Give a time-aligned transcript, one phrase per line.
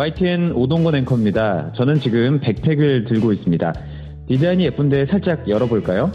[0.00, 1.74] YTN 오동건 앵커입니다.
[1.76, 3.74] 저는 지금 백팩을 들고 있습니다.
[4.28, 6.10] 디자인이 예쁜데 살짝 열어볼까요?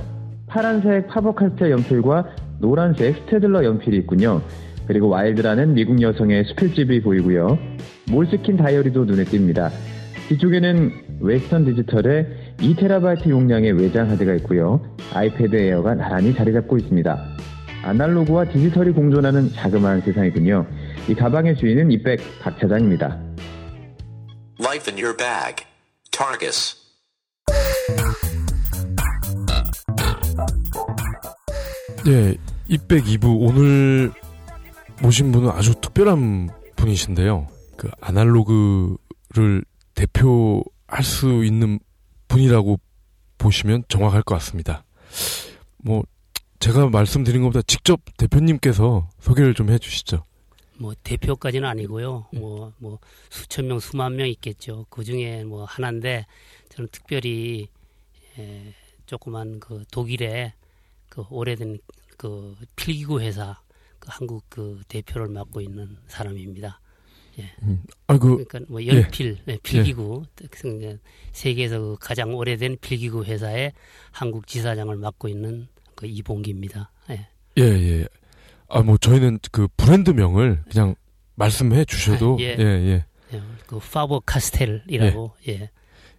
[0.47, 4.41] 파란색 파버카스텔 연필과 노란색 스테들러 연필이 있군요.
[4.87, 7.59] 그리고 Wild라는 미국 여성의 수필집이 보이고요.
[8.09, 9.69] 몰스킨 다이어리도 눈에 띕니다.
[10.29, 12.25] 뒤쪽에는 웨스턴 디지털의
[12.57, 14.81] 2TB 용량의 외장 하드가 있고요.
[15.13, 17.23] 아이패드 에어가 나란히 자리 잡고 있습니다.
[17.83, 20.65] 아날로그와 디지털이 공존하는 자그마한 세상이군요.
[21.07, 23.24] 이 가방의 주인은 이백 박 차장입니다.
[24.59, 25.65] Life in your bag.
[26.11, 26.75] Targus.
[32.07, 32.37] 예,
[32.67, 34.13] 이백 2부 오늘
[35.01, 37.47] 모신 분은 아주 특별한 분이신데요.
[37.75, 41.79] 그 아날로그를 대표할 수 있는
[42.29, 42.79] 분이라고
[43.37, 44.85] 보시면 정확할 것 같습니다.
[45.83, 46.03] 뭐
[46.59, 50.23] 제가 말씀드린 것보다 직접 대표님께서 소개를 좀 해주시죠.
[50.77, 52.27] 뭐 대표까지는 아니고요.
[52.33, 54.85] 뭐뭐 수천 명, 수만 명 있겠죠.
[54.89, 56.25] 그 중에 뭐 하나인데
[56.69, 57.69] 저는 특별히
[58.37, 58.73] 에,
[59.05, 60.53] 조그만 그 독일의
[61.09, 61.79] 그 오래된
[62.17, 63.59] 그 필기구 회사
[63.99, 66.79] 그 한국 그 대표를 맡고 있는 사람입니다.
[68.07, 70.99] 아이고 그러니까 뭐 연필, 네, 필기구 그
[71.33, 73.73] 세계에서 그 가장 오래된 필기구 회사의
[74.11, 76.91] 한국 지사장을 맡고 있는 그 이봉기입니다.
[77.09, 77.27] 예.
[77.57, 78.07] 예 예.
[78.67, 80.95] 아 뭐 저희는 그 브랜드명을 그냥
[81.35, 82.63] 말씀해 주셔도 아, 예 예.
[82.63, 83.05] 예.
[83.33, 85.69] 예, 그 파버 카스텔이라고 예.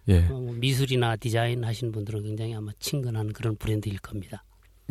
[0.09, 0.25] 예.
[0.25, 4.43] 어, 뭐 미술이나 디자인 하시는 분들은 굉장히 아마 친근한 그런 브랜드일 겁니다.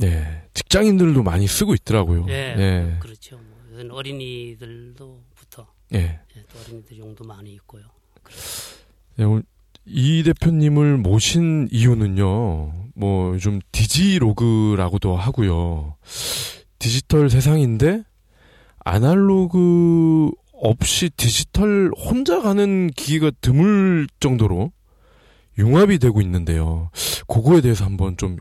[0.03, 0.43] 예.
[0.53, 2.27] 직장인들도 많이 쓰고 있더라고요.
[2.29, 2.97] 예, 예.
[3.01, 3.39] 그렇죠.
[3.39, 5.98] 뭐 어린이들도부터 예.
[5.98, 7.85] 예, 또 어린이들 용도 많이 있고요.
[9.19, 9.43] 예, 오늘
[9.87, 15.97] 이 대표님을 모신 이유는요, 뭐, 요즘 디지로그라고도 하고요.
[16.79, 18.03] 디지털 세상인데,
[18.85, 24.73] 아날로그 없이 디지털 혼자 가는 기계가 드물 정도로
[25.59, 26.91] 융합이 되고 있는데요.
[27.27, 28.36] 그거에 대해서 한번 좀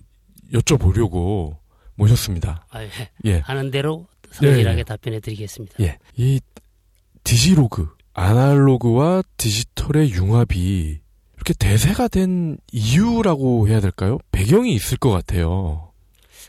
[0.53, 1.57] 여쭤보려고
[1.95, 2.66] 모셨습니다.
[2.69, 2.90] 아, 예.
[3.25, 3.40] 예.
[3.40, 4.84] 하는 대로 성실하게 예, 예.
[4.84, 5.75] 답변해 드리겠습니다.
[5.81, 5.97] 예.
[6.16, 6.40] 이
[7.24, 11.00] 디지로그, 아날로그와 디지털의 융합이
[11.35, 14.19] 이렇게 대세가 된 이유라고 해야 될까요?
[14.31, 15.84] 배경이 있을 것 같아요.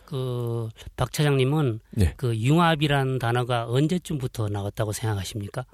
[0.07, 2.15] 그, 박 차장님은 예.
[2.17, 5.65] 그 융합이라는 단어가 언제쯤부터 나왔다고 생각하십니까?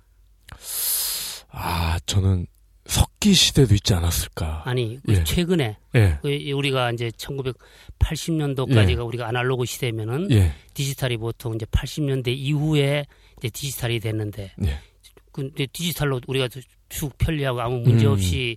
[1.51, 2.47] 아, 저는
[2.87, 4.63] 석기 시대도 있지 않았을까.
[4.65, 5.25] 아니, 그 예.
[5.25, 13.07] 최근에 예, 그 우리가 이제 1980년도까지가 우리가 아날로그 시대면은 예, 디지털이 보통 이제 80년대 이후에
[13.39, 14.79] 이제 디지털이 됐는데 예.
[15.31, 16.49] 근데 디지털로 우리가
[16.89, 18.13] 쭉 편리하고 아무 문제 음.
[18.13, 18.57] 없이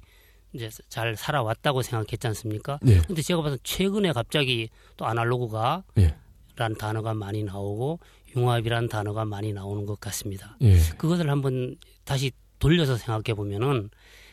[0.56, 2.80] 이제 잘 살아왔다고 생각했지 않습니까?
[2.88, 6.16] 예, 근데 제가 봐서 최근에 갑자기 또 아날로그가 예.
[6.56, 8.00] 라는 단어가 많이 나오고
[8.36, 10.58] 융합이라는 단어가 많이 나오는 것 같습니다.
[10.62, 10.78] 예.
[10.98, 13.90] 그것을 한번 다시 돌려서 생각해 보면은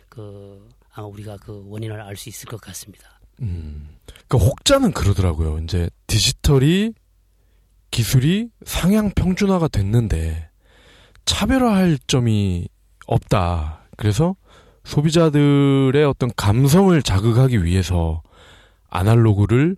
[0.09, 3.21] 그 아마 우리가 그 원인을 알 수 있을 것 같습니다.
[3.41, 3.97] 음.
[4.29, 5.59] 그러니까 혹자는 그러더라고요.
[5.59, 6.93] 이제 디지털이
[7.91, 10.49] 기술이 상향 평준화가 됐는데
[11.25, 12.69] 차별화할 점이
[13.07, 13.87] 없다.
[13.97, 14.37] 그래서
[14.85, 18.23] 소비자들의 어떤 감성을 자극하기 위해서
[18.91, 19.77] 아날로그를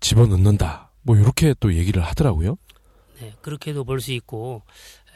[0.00, 0.90] 집어넣는다.
[1.02, 2.56] 뭐 이렇게 또 얘기를 하더라고요.
[3.20, 4.62] 네, 그렇게도 볼 수 있고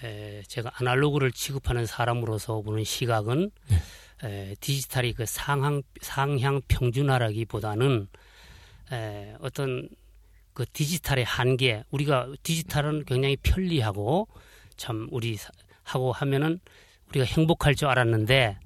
[0.03, 3.77] 에, 제가 아날로그를 취급하는 사람으로서 보는 시각은 네.
[4.29, 8.09] 에, 디지털이 그 상향 상향 평준화라기보다는
[8.93, 9.89] 에, 어떤
[10.55, 14.29] 그 디지털의 한계 우리가 디지털은 굉장히 편리하고
[14.77, 15.51] 참 우리 사-
[15.85, 16.61] 하고 하면은
[17.11, 18.59] 우리가 행복할 줄 알았는데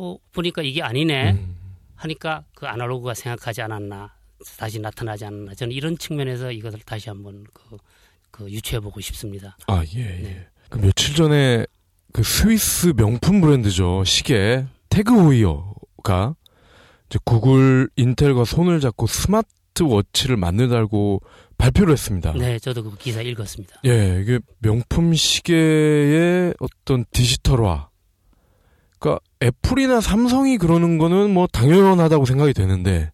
[0.00, 1.56] 어, 보니까 이게 아니네 음.
[1.94, 4.14] 하니까 그 아날로그가 생각하지 않았나
[4.56, 7.76] 다시 나타나지 않았나 저는 이런 측면에서 이것을 다시 한번 그,
[8.30, 9.58] 그 유추해 보고 싶습니다.
[9.66, 10.22] 아, 예, 예.
[10.22, 10.46] 네.
[10.70, 11.66] 그 며칠 전에
[12.14, 14.02] 그 스위스 명품 브랜드죠.
[14.04, 16.34] 시계 태그 호이어가
[17.10, 21.20] 이제 구글, 인텔과 손을 잡고 스마트워치를 만들다고
[21.58, 22.32] 발표를 했습니다.
[22.32, 23.82] 네, 저도 그 기사 읽었습니다.
[23.84, 27.89] 예, 이게 명품 시계의 어떤 디지털화.
[29.42, 33.10] 애플이나 삼성이 그러는 거는 뭐 당연하다고 생각이 되는데,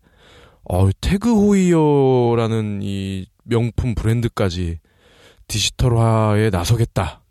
[0.65, 4.79] 어, 태그 호이어라는 이 명품 브랜드까지
[5.49, 7.23] 디지털화에 나서겠다.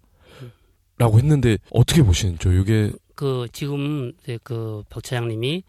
[0.98, 2.54] 라고 했는데 어떻게 보시는죠?
[2.54, 4.14] 이게 그 지금
[4.44, 5.64] 그 박차장님이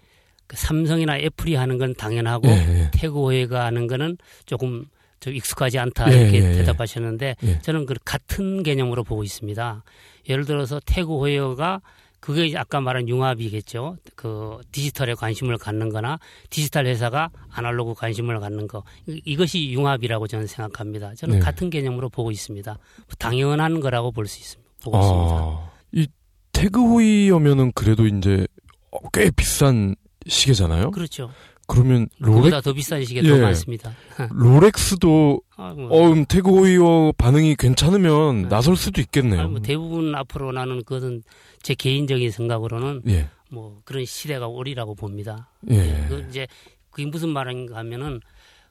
[0.46, 2.90] 그 삼성이나 애플이 하는 건 당연하고 예, 예.
[2.92, 4.84] 태그호에가 하는 거는 조금
[5.18, 6.56] 좀 익숙하지 않다 예, 이렇게 예, 예.
[6.58, 7.58] 대답하셨는데 예.
[7.60, 9.82] 저는 그 같은 개념으로 보고 있습니다.
[10.28, 11.80] 예를 들어서 태그호에가
[12.26, 13.98] 그게 아까 말한 융합이겠죠.
[14.16, 16.18] 그 디지털에 관심을 갖는 거나
[16.50, 18.82] 디지털 회사가 아날로그 관심을 갖는 거.
[19.06, 21.14] 이- 이것이 융합이라고 저는 생각합니다.
[21.14, 21.40] 저는 네.
[21.40, 22.76] 같은 개념으로 보고 있습니다.
[23.20, 24.68] 당연한 거라고 볼 수 있습니다.
[24.82, 25.34] 보고 있습니다.
[25.36, 26.06] 아, 이
[26.52, 28.44] 태그 호이어면은 그래도 이제
[28.90, 29.94] 어, 꽤 비싼
[30.26, 30.90] 시계잖아요.
[30.90, 31.30] 그렇죠.
[31.66, 33.28] 그러면 로렉 그보다 더 비싼 시계 예.
[33.28, 33.92] 더 많습니다.
[34.30, 38.48] 롤렉스도 아, 뭐, 어, 음, 태그 호이어 반응이 괜찮으면 네.
[38.48, 39.40] 나설 수도 있겠네요.
[39.40, 41.22] 아니, 뭐 대부분 앞으로 나는 그것은
[41.62, 43.28] 제 개인적인 생각으로는 예.
[43.50, 45.50] 뭐 그런 시대가 오리라고 봅니다.
[45.70, 46.06] 예.
[46.08, 46.46] 그 이제
[46.90, 48.20] 그게 무슨 말인가 하면은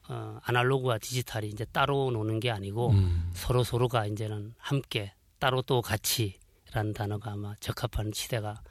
[0.08, 3.30] 어, 아날로그와 디지털이 이제 따로 노는 게 아니고 음.
[3.34, 8.62] 서로 서로가 이제는 함께 따로 또 같이라는 단어가 아마 적합한 시대가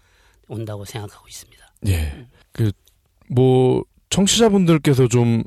[0.48, 1.66] 온다고 생각하고 있습니다.
[1.88, 2.26] 예.
[2.52, 2.70] 그,
[3.28, 5.42] 뭐, 청취자분들께서 좀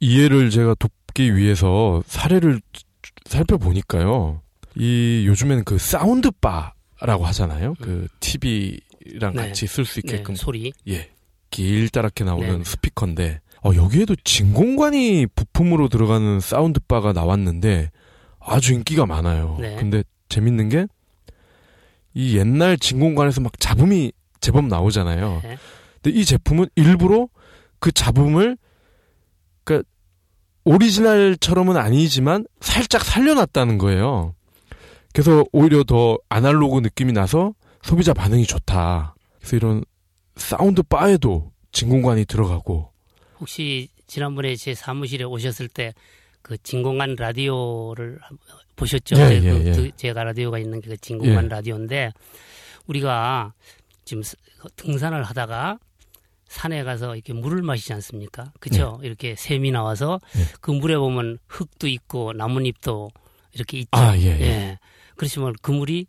[0.00, 2.60] 이해를 제가 돕기 위해서 사례를
[3.24, 4.40] 살펴보니까요.
[4.76, 7.74] 이, 요즘에는 그 사운드 바라고 하잖아요.
[7.80, 9.48] 그 TV랑 네.
[9.48, 10.36] 같이 쓸수 네, 있게끔.
[10.36, 11.10] 소리 예.
[11.50, 12.64] 길다랗게 나오는 네.
[12.64, 17.90] 스피커인데, 어, 여기에도 진공관이 부품으로 들어가는 사운드 바가 나왔는데
[18.38, 19.56] 아주 인기가 많아요.
[19.60, 19.74] 네.
[19.76, 20.86] 근데 재밌는 게
[22.14, 25.40] 이 옛날 진공관에서 막 잡음이 제법 나오잖아요.
[25.42, 25.56] 네.
[26.02, 27.28] 근데 이 제품은 일부러
[27.80, 28.56] 그 잡음을
[29.64, 29.88] 그러니까
[30.64, 34.34] 오리지널처럼은 아니지만 살짝 살려놨다는 거예요.
[35.12, 39.14] 그래서 오히려 더 아날로그 느낌이 나서 소비자 반응이 좋다.
[39.38, 39.84] 그래서 이런
[40.36, 42.92] 사운드 바에도 진공관이 들어가고
[43.40, 45.92] 혹시 지난번에 제 사무실에 오셨을 때
[46.40, 48.18] 그 진공관 라디오를
[48.76, 49.16] 보셨죠?
[49.16, 49.72] 예, 네, 예, 그 예.
[49.72, 51.48] 드- 제가 라디오가 있는 그 진공관 예.
[51.48, 52.12] 라디오인데
[52.86, 53.52] 우리가
[54.06, 54.36] 지금 스-
[54.76, 55.78] 등산을 하다가
[56.48, 58.52] 산에 가서 이렇게 물을 마시지 않습니까?
[58.58, 58.98] 그렇죠?
[59.02, 60.40] 이렇게 샘이 나와서 예.
[60.60, 63.10] 그 물에 보면 흙도 있고 나뭇잎도
[63.52, 63.90] 이렇게 있죠.
[63.92, 64.78] 아, 예, 예.
[65.16, 66.06] 그렇지만 그 물이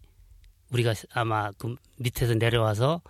[0.71, 3.01] 우리가 아마 그 밑에서 내려와서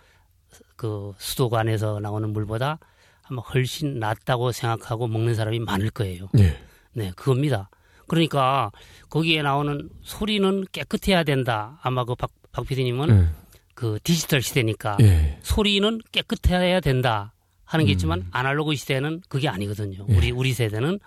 [0.76, 2.80] 그 수도관에서 나오는 물보다
[3.24, 6.30] 아마 훨씬 낫다고 생각하고 먹는 사람이 많을 거예요.
[6.40, 6.58] 예.
[6.94, 7.70] 네, 그겁니다.
[8.08, 8.72] 그러니까
[9.10, 11.78] 거기에 나오는 소리는 깨끗해야 된다.
[11.84, 13.49] 아마 그 박, 박 PD님은 예.
[13.80, 15.40] 그 디지털 시대니까 예.
[15.42, 17.34] 소리는 깨끗해야 된다
[17.64, 18.28] 하는 게 있지만 음.
[18.32, 20.06] 아날로그 시대는 그게 아니거든요.
[20.10, 20.18] 예.
[20.18, 21.00] 우리 우리 세대는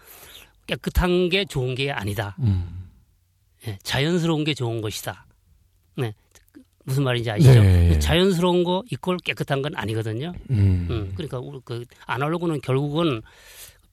[0.66, 2.34] 깨끗한 게 좋은 게 아니다.
[2.38, 2.88] 음.
[3.66, 5.26] 예, 자연스러운 게 좋은 것이다.
[5.98, 6.14] 네.
[6.84, 7.60] 무슨 말인지 아시죠?
[7.60, 7.98] 네, 예.
[7.98, 10.32] 자연스러운 거 이꼴 깨끗한 건 아니거든요.
[10.48, 10.86] 음.
[10.88, 13.20] 음, 그러니까 그 아날로그는 결국은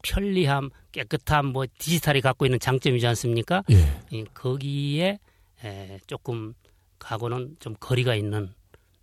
[0.03, 3.61] 편리함, 깨끗함, 뭐 디지털이 갖고 있는 장점이지 않습니까?
[3.71, 4.01] 예.
[4.09, 5.19] 이, 거기에
[5.65, 6.53] 에, 조금
[6.97, 8.53] 가고는 좀 거리가 있는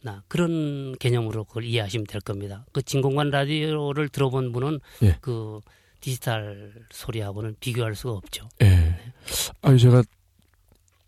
[0.06, 2.64] 나 그런 개념으로 그걸 이해하시면 될 겁니다.
[2.73, 5.19] 그 진공관 라디오를 들어본 분은 예.
[5.20, 5.61] 그
[6.00, 8.49] 디지털 소리하고는 비교할 수가 없죠.
[8.62, 8.97] 예.
[9.62, 10.05] 아, 제가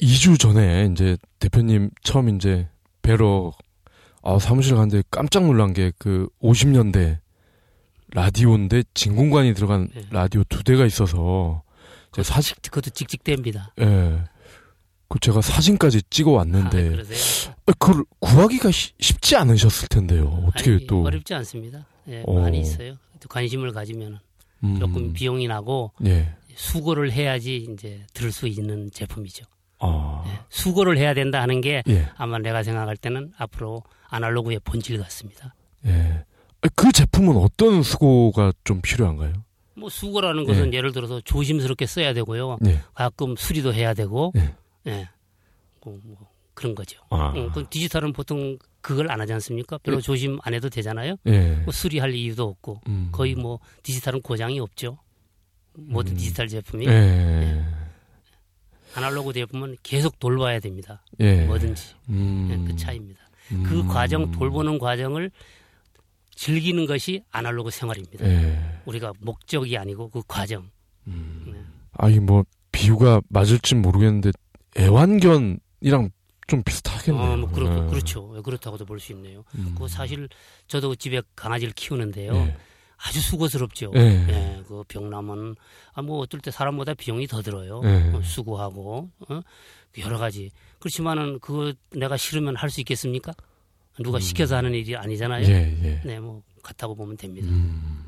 [0.01, 2.69] 2주 전에 이제 대표님 처음 이제
[3.03, 3.53] 뵈러
[4.23, 7.19] 아, 사무실 갔는데 깜짝 놀란 게 그 50년대
[8.15, 10.03] 라디오인데 진공관이 들어간 네.
[10.11, 11.63] 라디오 두 대가 있어서
[12.13, 13.71] 제가 사진 그것도 찍찍댑니다.
[13.81, 14.25] 예.
[15.09, 16.97] 그 제가 사진까지 찍어 아, 왔는데?
[17.67, 20.45] 아, 그걸 구하기가 쉬- 쉽지 않으셨을 텐데요.
[20.47, 21.87] 어떻게 아니, 또 어렵지 않습니다.
[22.09, 22.41] 예, 어.
[22.41, 22.95] 많이 있어요.
[23.21, 24.19] 또 관심을 가지면
[24.65, 26.35] 음, 조금 비용이 나고 예.
[26.55, 29.45] 수고를 해야지 이제 들을 수 있는 제품이죠.
[29.79, 30.25] 아.
[30.27, 32.09] 예, 수고를 해야 된다 하는 게 예.
[32.17, 35.55] 아마 내가 생각할 때는 앞으로 아날로그의 본질 같습니다.
[35.87, 36.25] 예.
[36.61, 39.33] 아, 그 제품은 어떤 수고가 좀 필요한가요?
[39.75, 40.77] 뭐 수고라는 것은 예.
[40.79, 42.59] 예를 들어서 조심스럽게 써야 되고요.
[42.67, 42.81] 예.
[42.95, 44.33] 가끔 수리도 해야 되고,
[44.89, 44.93] 예.
[44.93, 45.09] 예,
[45.85, 46.17] 뭐, 뭐
[46.55, 47.01] 그런 거죠.
[47.11, 47.33] 아.
[47.37, 49.79] 음, 그 디지털은 보통 그걸 안 하지 않습니까?
[49.79, 50.01] 별로 예.
[50.01, 51.17] 조심 안 해도 되잖아요.
[51.27, 51.55] 예.
[51.65, 53.11] 뭐 수리할 이유도 없고 음.
[53.13, 54.99] 거의 뭐 디지털은 고장이 없죠.
[55.75, 56.17] 모든 음.
[56.17, 57.65] 디지털 제품이 예.
[58.95, 61.03] 아날로그 제품은 계속 돌봐야 됩니다.
[61.21, 61.45] 예.
[61.45, 62.49] 뭐든지 음.
[62.51, 63.21] 예, 그 차이입니다.
[63.49, 63.89] 그 음.
[63.89, 65.31] 과정 돌보는 과정을
[66.35, 68.25] 즐기는 것이 아날로그 생활입니다.
[68.27, 68.81] 예.
[68.85, 70.71] 우리가 목적이 아니고 그 과정.
[71.07, 71.45] 음.
[71.53, 71.61] 네.
[71.93, 74.33] 아니 뭐 비유가 맞을진 모르겠는데
[74.79, 76.11] 애완견이랑
[76.47, 77.23] 좀 비슷하겠네요.
[77.33, 77.91] 어, 뭐 그렇, 예.
[77.91, 78.33] 그렇죠.
[78.37, 79.45] 예, 그렇다고도 볼 수 있네요.
[79.57, 79.75] 음.
[79.79, 80.29] 그 사실
[80.67, 82.35] 저도 집에 강아지를 키우는데요.
[82.35, 82.57] 예.
[82.97, 83.93] 아주 수고스럽죠.
[83.97, 84.01] 예.
[84.01, 85.55] 예, 그 병남은
[85.93, 87.81] 아, 뭐 어떨 때 사람보다 비용이 더 들어요.
[87.85, 88.13] 예.
[88.15, 89.41] 어, 수고하고 어?
[89.99, 90.51] 여러 가지.
[90.81, 93.33] 그렇지만은 그거 내가 싫으면 할 수 있겠습니까?
[94.01, 95.45] 누가 시켜서 하는 일이 아니잖아요.
[95.47, 95.51] 음.
[95.51, 96.01] 예, 예.
[96.05, 97.47] 네, 뭐 같다고 보면 됩니다.
[97.49, 98.05] 음.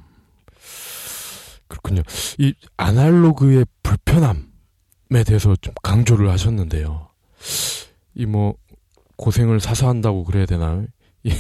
[1.69, 2.03] 그렇군요.
[2.39, 4.41] 이 아날로그의 불편함에
[5.25, 7.09] 대해서 좀 강조를 하셨는데요.
[8.15, 8.55] 이 뭐
[9.17, 10.87] 고생을 사서 한다고 그래야 되나요?
[11.25, 11.31] 이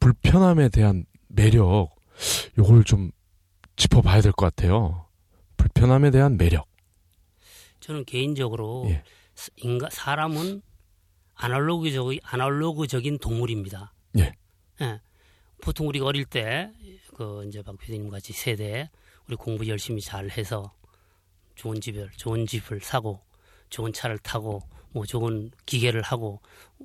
[0.00, 1.94] 불편함에 대한 매력
[2.58, 3.12] 요걸 좀
[3.76, 5.06] 짚어봐야 될 것 같아요.
[5.56, 6.66] 불편함에 대한 매력.
[7.80, 9.02] 저는 개인적으로 예.
[9.56, 10.62] 인가 사람은
[11.34, 13.92] 아날로그적 아날로그적인 동물입니다.
[14.18, 14.32] 예.
[14.82, 15.00] 예.
[15.62, 16.70] 보통 우리가 어릴 때
[17.14, 18.88] 그 이제 박 PD님 같이 세대
[19.28, 20.72] 우리 공부 열심히 잘 해서
[21.60, 23.20] 좋은 집을 좋은 집을 사고
[23.68, 24.62] 좋은 차를 타고
[24.92, 26.40] 뭐 좋은 기계를 하고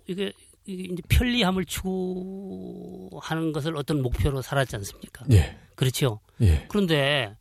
[0.05, 0.33] 이게
[0.65, 5.25] 이게 이제 편리함을 추구하는 것을 어떤 목표로 살았지 않습니까?
[5.31, 5.57] 예.
[5.75, 6.19] 그렇죠.
[6.41, 6.65] 예.
[6.67, 7.37] 그런데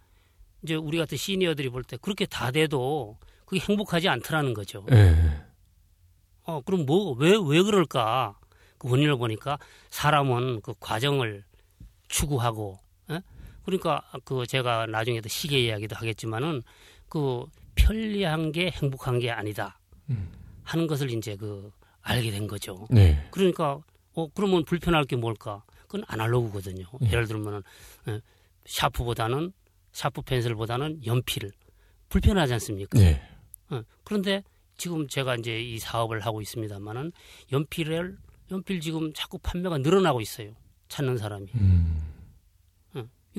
[0.62, 4.86] 이제 우리 같은 시니어들이 볼 때 그렇게 다 돼도 그게 행복하지 않더라는 거죠.
[4.92, 5.42] 예.
[6.44, 8.38] 어, 그럼 뭐, 왜, 왜 그럴까?
[8.78, 9.58] 그 원인을 보니까
[9.90, 11.42] 사람은 그 과정을
[12.08, 12.78] 추구하고,
[13.10, 13.20] 예?
[13.64, 16.62] 그러니까 그 제가 나중에도 시계 이야기도 하겠지만은
[17.08, 17.44] 그
[17.74, 19.78] 편리한 게 행복한 게 아니다.
[20.62, 21.70] 하는 것을 이제 그
[22.02, 22.86] 알게 된 거죠.
[22.90, 23.26] 네.
[23.30, 23.78] 그러니까
[24.14, 25.62] 어 그러면 불편할 게 뭘까?
[25.82, 26.86] 그건 아날로그거든요.
[27.02, 27.06] 예.
[27.06, 27.62] 예를 들면은
[28.08, 28.20] 예,
[28.66, 29.52] 샤프보다는
[29.92, 31.50] 샤프 펜슬보다는 연필
[32.08, 32.98] 불편하지 않습니까?
[33.00, 33.22] 예.
[33.70, 34.42] 어, 그런데
[34.76, 37.12] 지금 제가 이제 이 사업을 하고 있습니다만은
[37.52, 38.18] 연필을
[38.50, 40.52] 연필 지금 자꾸 판매가 늘어나고 있어요.
[40.88, 42.13] 찾는 사람이 음.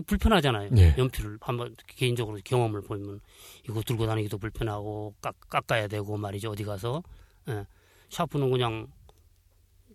[0.02, 0.70] 불편하잖아요.
[0.78, 0.96] 예.
[0.98, 3.20] 연필을 한번 개인적으로 경험을 보면
[3.68, 6.52] 이거 들고 다니기도 불편하고 깎, 깎아야 되고 말이죠.
[6.52, 7.02] 어디 가서
[7.50, 7.66] 예.
[8.10, 8.88] 샤프는 그냥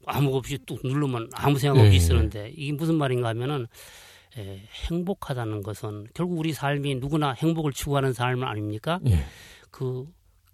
[0.07, 2.01] 아무 없이 뚝 누르면 아무 생각 없이 예, 예.
[2.01, 3.67] 쓰는데 이게 무슨 말인가 하면은
[4.39, 9.01] 에, 행복하다는 것은 결국 우리 삶이 누구나 행복을 추구하는 삶 아닙니까?
[9.07, 9.25] 예.
[9.71, 10.07] 그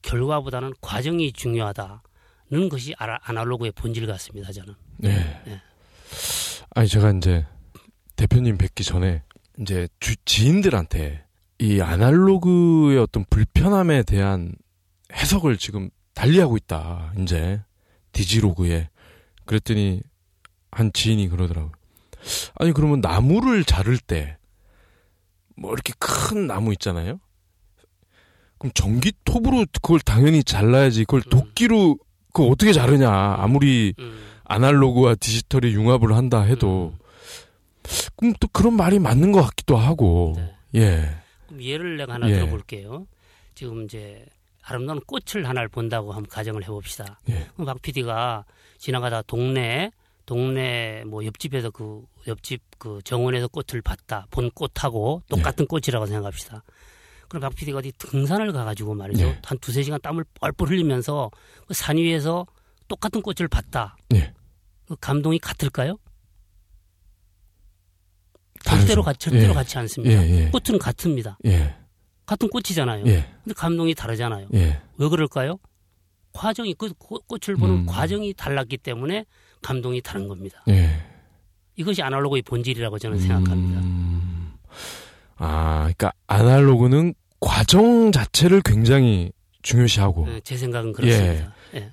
[0.02, 4.52] 결과보다는 과정이 중요하다는 것이 아날로그의 본질 같습니다.
[4.52, 4.74] 저는.
[4.98, 5.42] 네.
[5.46, 5.60] 예.
[6.74, 7.46] 아니 제가 이제
[8.16, 9.22] 대표님 뵙기 전에
[9.60, 11.24] 이제 주, 지인들한테
[11.58, 14.54] 이 아날로그의 어떤 불편함에 대한
[15.12, 17.12] 해석을 지금 달리하고 있다.
[17.20, 17.62] 이제
[18.12, 18.88] 디지로그에
[19.44, 20.02] 그랬더니
[20.70, 21.72] 한 지인이 그러더라고요.
[22.56, 24.36] 아니 그러면 나무를 자를 때
[25.56, 27.18] 뭐 이렇게 큰 나무 있잖아요.
[28.58, 31.00] 그럼 전기톱으로 그걸 당연히 잘라야지.
[31.04, 31.30] 그걸 음.
[31.30, 31.98] 도끼로
[32.32, 33.10] 그거 어떻게 자르냐.
[33.10, 37.05] 아무리 음, 아날로그와 디지털이 융합을 한다 해도 음.
[38.16, 40.54] 그럼 또 그런 말이 맞는 것 같기도 하고 네.
[40.76, 41.16] 예
[41.46, 42.34] 그럼 예를 내가 하나 예.
[42.34, 43.06] 들어볼게요.
[43.54, 44.24] 지금 이제
[44.62, 47.20] 아름다운 꽃을 하나를 본다고 한번 가정을 해봅시다.
[47.28, 47.46] 예.
[47.54, 48.44] 그럼 박 PD가
[48.78, 49.90] 지나가다 동네
[50.26, 55.66] 동네 뭐 옆집에서 그 옆집 그 정원에서 꽃을 봤다 본 꽃하고 똑같은 예.
[55.66, 56.64] 꽃이라고 생각합시다.
[57.28, 59.40] 그럼 박 PD가 어디 등산을 가가지고 말이죠 예.
[59.44, 61.30] 한 두세 시간 땀을 뻘뻘 흘리면서
[61.66, 62.46] 그 산 위에서
[62.88, 63.96] 똑같은 꽃을 봤다.
[64.14, 64.32] 예.
[64.88, 65.98] 그 감동이 같을까요?
[68.86, 69.54] 절대로 같 절대로 예.
[69.54, 70.14] 같지 않습니다.
[70.26, 70.50] 예, 예.
[70.50, 71.38] 꽃은 같습니다.
[71.46, 71.74] 예.
[72.24, 73.04] 같은 꽃이잖아요.
[73.06, 73.24] 예.
[73.44, 74.48] 근데 감동이 다르잖아요.
[74.54, 74.80] 예.
[74.96, 75.58] 왜 그럴까요?
[76.32, 77.86] 과정이 그 꽃- 꽃을 보는 음.
[77.86, 79.24] 과정이 달랐기 때문에
[79.62, 80.62] 감동이 다른 겁니다.
[80.68, 80.90] 예.
[81.76, 83.80] 이것이 아날로그의 본질이라고 저는 생각합니다.
[83.80, 84.52] 음.
[85.36, 89.30] 아, 그러니까 아날로그는 과정 자체를 굉장히
[89.62, 91.34] 중요시하고 예, 제 생각은 그렇습니다.
[91.34, 91.48] 예.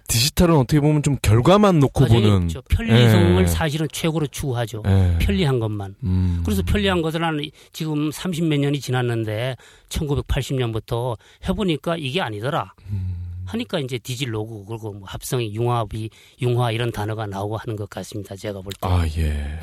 [0.07, 2.61] 디지털은 어떻게 보면 좀 결과만 놓고 보는 없죠.
[2.69, 3.47] 편리성을 예.
[3.47, 4.83] 사실은 최고로 추구하죠.
[4.85, 5.17] 예.
[5.19, 5.95] 편리한 것만.
[6.03, 6.41] 음.
[6.45, 7.39] 그래서 편리한 것을 한
[7.71, 9.55] 지금 30몇 년이 지났는데
[9.89, 12.73] 1980년부터 해보니까 이게 아니더라.
[12.91, 13.23] 음.
[13.45, 16.09] 하니까 이제 디질로그 그리고 뭐 합성이 융합이
[16.41, 18.35] 융화 이런 단어가 나오고 하는 것 같습니다.
[18.35, 18.87] 제가 볼 때.
[18.87, 19.59] 아, 예.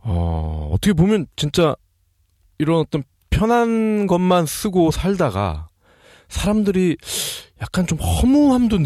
[0.00, 1.76] 어, 어떻게 보면 진짜
[2.58, 5.67] 이런 어떤 편한 것만 쓰고 살다가
[6.28, 6.96] 사람들이
[7.60, 8.78] 약간 좀 허무함도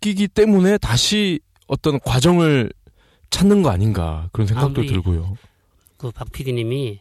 [0.00, 2.72] 느끼기 때문에 다시 어떤 과정을
[3.30, 5.36] 찾는 거 아닌가 그런 생각도 아무리 들고요.
[5.96, 7.00] 그 박 PD님이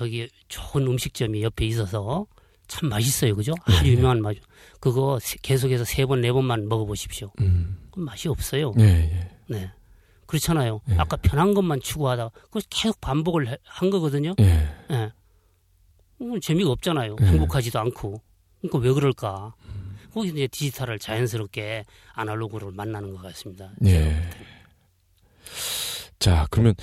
[0.00, 2.26] 여기 좋은 음식점이 옆에 있어서
[2.68, 3.52] 참 맛있어요, 그죠?
[3.64, 3.90] 아주 네.
[3.92, 4.36] 유명한 맛.
[4.80, 7.32] 그거 세- 계속해서 세 번 네 번만 먹어보십시오.
[7.40, 7.78] 음.
[7.90, 8.72] 그럼 맛이 없어요.
[8.78, 9.30] 예, 예.
[9.48, 9.70] 네,
[10.26, 10.80] 그렇잖아요.
[10.86, 10.94] 네.
[10.98, 14.34] 아까 편한 것만 추구하다 그 계속 반복을 해- 한 거거든요.
[14.40, 14.68] 예.
[14.92, 15.10] 예,
[16.20, 17.16] 음, 재미가 없잖아요.
[17.18, 17.26] 네.
[17.26, 18.22] 행복하지도 않고.
[18.60, 19.54] 그러니까 왜 그럴까?
[20.12, 21.84] 거기 이제 디지털을 자연스럽게
[22.14, 23.70] 아날로그를 만나는 것 같습니다.
[23.86, 24.20] 예.
[26.18, 26.74] 자, 그러면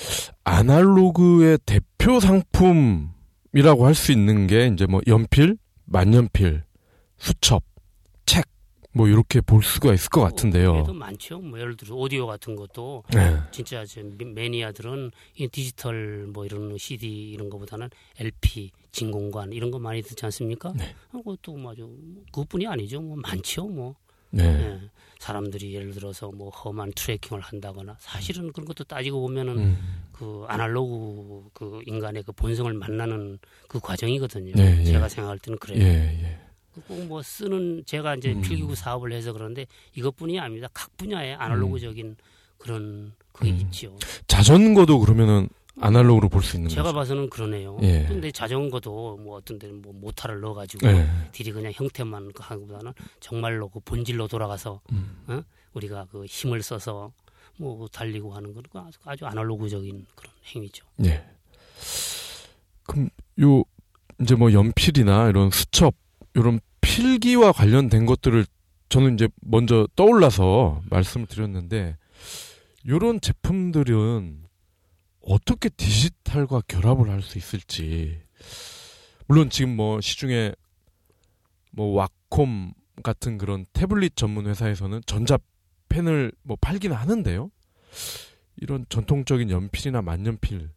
[0.43, 6.63] 아날로그의 대표 상품이라고 할 수 있는 게 이제 뭐 연필, 만년필,
[7.17, 7.63] 수첩,
[8.25, 8.45] 책,
[8.95, 10.71] 뭐 이렇게 볼 수가 있을 것 같은데요.
[10.71, 11.39] 그래도 많죠.
[11.39, 13.35] 뭐 예를 들어 오디오 같은 것도 네.
[13.51, 13.83] 진짜
[14.17, 20.23] 매- 매니아들은 이 디지털 뭐 이런 CD 이런 거보다는 LP, 진공관 이런 거 많이 듣지
[20.25, 20.71] 않습니까?
[20.77, 20.95] 네.
[21.11, 21.83] 그것도 맞아.
[22.31, 23.01] 그것뿐이 아니죠.
[23.01, 23.67] 뭐 많죠.
[23.67, 23.95] 뭐
[24.29, 24.43] 네.
[24.45, 24.79] 예.
[25.19, 29.77] 사람들이 예를 들어서 뭐 험한 트래킹을 한다거나 사실은 그런 것도 따지고 보면은 음.
[30.13, 34.53] 그 아날로그 그 인간의 그 본성을 만나는 그 과정이거든요.
[34.55, 34.83] 네, 예.
[34.85, 35.81] 제가 생각할 때는 그래요.
[35.83, 36.34] 예, 예.
[36.87, 38.41] 꼭 뭐 쓰는 제가 이제 음.
[38.41, 39.65] 필기구 사업을 해서 그런데
[39.95, 40.67] 이것뿐이 아닙니다.
[40.73, 42.15] 각 분야의 아날로그적인
[42.57, 43.57] 그런 그게 음.
[43.61, 43.95] 있지요.
[44.27, 46.95] 자전거도 그러면은 아날로그로 볼 수 있는 제가 거죠.
[46.95, 47.77] 봐서는 그러네요.
[47.81, 48.05] 예.
[48.07, 51.05] 근데 자전거도 뭐 어떤 데는 뭐 모터를 넣어가지고 네.
[51.33, 55.23] 딜이 그냥 형태만 그 하기보다는 정말로 그 본질로 돌아가서 음.
[55.27, 55.41] 어?
[55.73, 57.11] 우리가 그 힘을 써서
[57.57, 60.85] 뭐 달리고 하는 건 아주, 아주 아날로그적인 그런 행위죠.
[61.05, 61.25] 예.
[62.85, 63.09] 그럼
[63.41, 63.63] 요
[64.21, 65.93] 이제 뭐 연필이나 이런 수첩
[66.35, 68.45] 이런 필기와 관련된 것들을
[68.89, 71.97] 저는 이제 먼저 떠올라서 말씀을 드렸는데
[72.87, 74.43] 요런 제품들은
[75.21, 78.21] 어떻게 디지털과 결합을 할 수 있을지
[79.27, 80.53] 물론 지금 뭐 시중에
[81.71, 82.73] 뭐 왁콤
[83.03, 85.37] 같은 그런 태블릿 전문 회사에서는 전자
[85.89, 87.49] 펜을 뭐 팔기는 하는데요.
[88.57, 90.69] 이런 전통적인 연필이나 만년필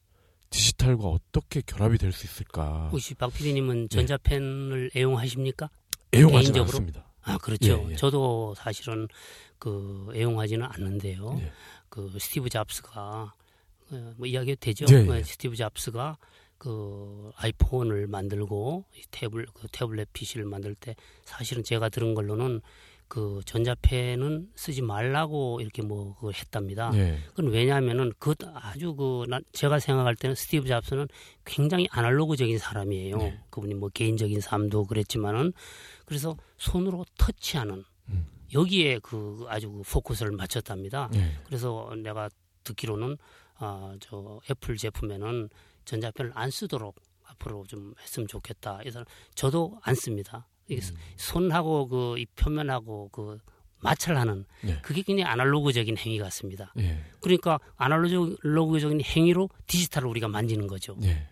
[0.50, 2.88] 디지털과 어떻게 결합이 될 수 있을까?
[2.90, 5.68] 혹시 박 PD님은 전자펜을 애용하십니까?
[6.14, 6.58] 애용하지?
[6.60, 7.04] 않습니다.
[7.22, 7.84] 아 그렇죠.
[7.88, 7.96] 예, 예.
[7.96, 9.06] 저도 사실은
[9.58, 11.36] 그 애용하지는 않는데요.
[11.40, 11.52] 예.
[11.88, 13.34] 그 스티브 잡스가
[13.90, 14.86] 어, 뭐 이야기해도 되죠.
[14.90, 15.08] 예, 예.
[15.20, 16.16] 어, 스티브 잡스가
[16.56, 22.60] 그 아이폰을 만들고 이 태블 그 태블릿 PC를 만들 때 사실은 제가 들은 걸로는
[23.08, 26.90] 그 전자펜은 쓰지 말라고 이렇게 뭐 그걸 했답니다.
[26.94, 27.18] 예.
[27.30, 31.08] 그건 왜냐하면은 그 아주 그 난- 제가 생각할 때는 스티브 잡스는
[31.44, 33.16] 굉장히 아날로그적인 사람이에요.
[33.16, 33.40] 네.
[33.50, 35.52] 그분이 뭐 개인적인 삶도 그랬지만은
[36.04, 38.26] 그래서 손으로 터치하는 음.
[38.52, 41.10] 여기에 그 아주 그 포커스를 맞췄답니다.
[41.14, 41.32] 예.
[41.46, 42.28] 그래서 내가
[42.64, 43.16] 듣기로는
[43.56, 45.48] 아저 애플 제품에는
[45.86, 48.78] 전자펜을 안 쓰도록 앞으로 좀 했으면 좋겠다.
[48.78, 50.46] 그래서 저도 안 씁니다.
[50.70, 50.96] 음.
[51.16, 53.38] 손하고 그 이 표면하고 그
[53.80, 54.78] 마찰하는 네.
[54.82, 56.72] 그게 굉장히 아날로그적인 행위 같습니다.
[56.78, 57.00] 예.
[57.20, 60.96] 그러니까 아날로그적인 행위로 디지털을 우리가 만지는 거죠.
[61.02, 61.28] 예.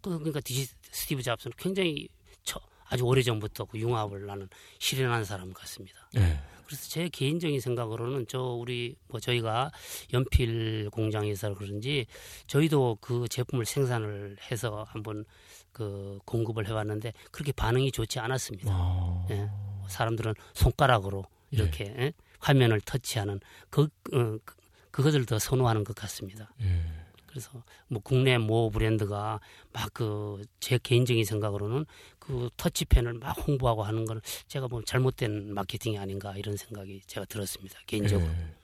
[0.00, 2.08] 그- 그러니까 디지, 스티브 잡스는 굉장히
[2.42, 6.08] 처- 아주 오래 전부터 그 융합을 나는 실현한 사람 같습니다.
[6.16, 6.40] 예.
[6.64, 9.70] 그래서 제 개인적인 생각으로는 저 우리 뭐 저희가
[10.14, 12.06] 연필 공장에서 그런지
[12.46, 15.24] 저희도 그 제품을 생산을 해서 한번
[15.72, 18.70] 그 공급을 해봤는데 그렇게 반응이 좋지 않았습니다.
[18.72, 19.26] 아.
[19.30, 19.48] 예.
[19.88, 22.12] 사람들은 손가락으로 이렇게 예?
[22.38, 24.56] 화면을 터치하는 그 어, 그-
[24.90, 26.52] 그것을 더 선호하는 것 같습니다.
[26.62, 26.82] 예.
[27.26, 29.38] 그래서 뭐 국내 모 브랜드가
[29.72, 31.86] 막 그 제 개인적인 생각으로는
[32.18, 37.78] 그 터치펜을 막 홍보하고 하는 거는 제가 뭐 잘못된 마케팅이 아닌가 이런 생각이 제가 들었습니다.
[37.86, 38.28] 개인적으로.
[38.28, 38.54] 예.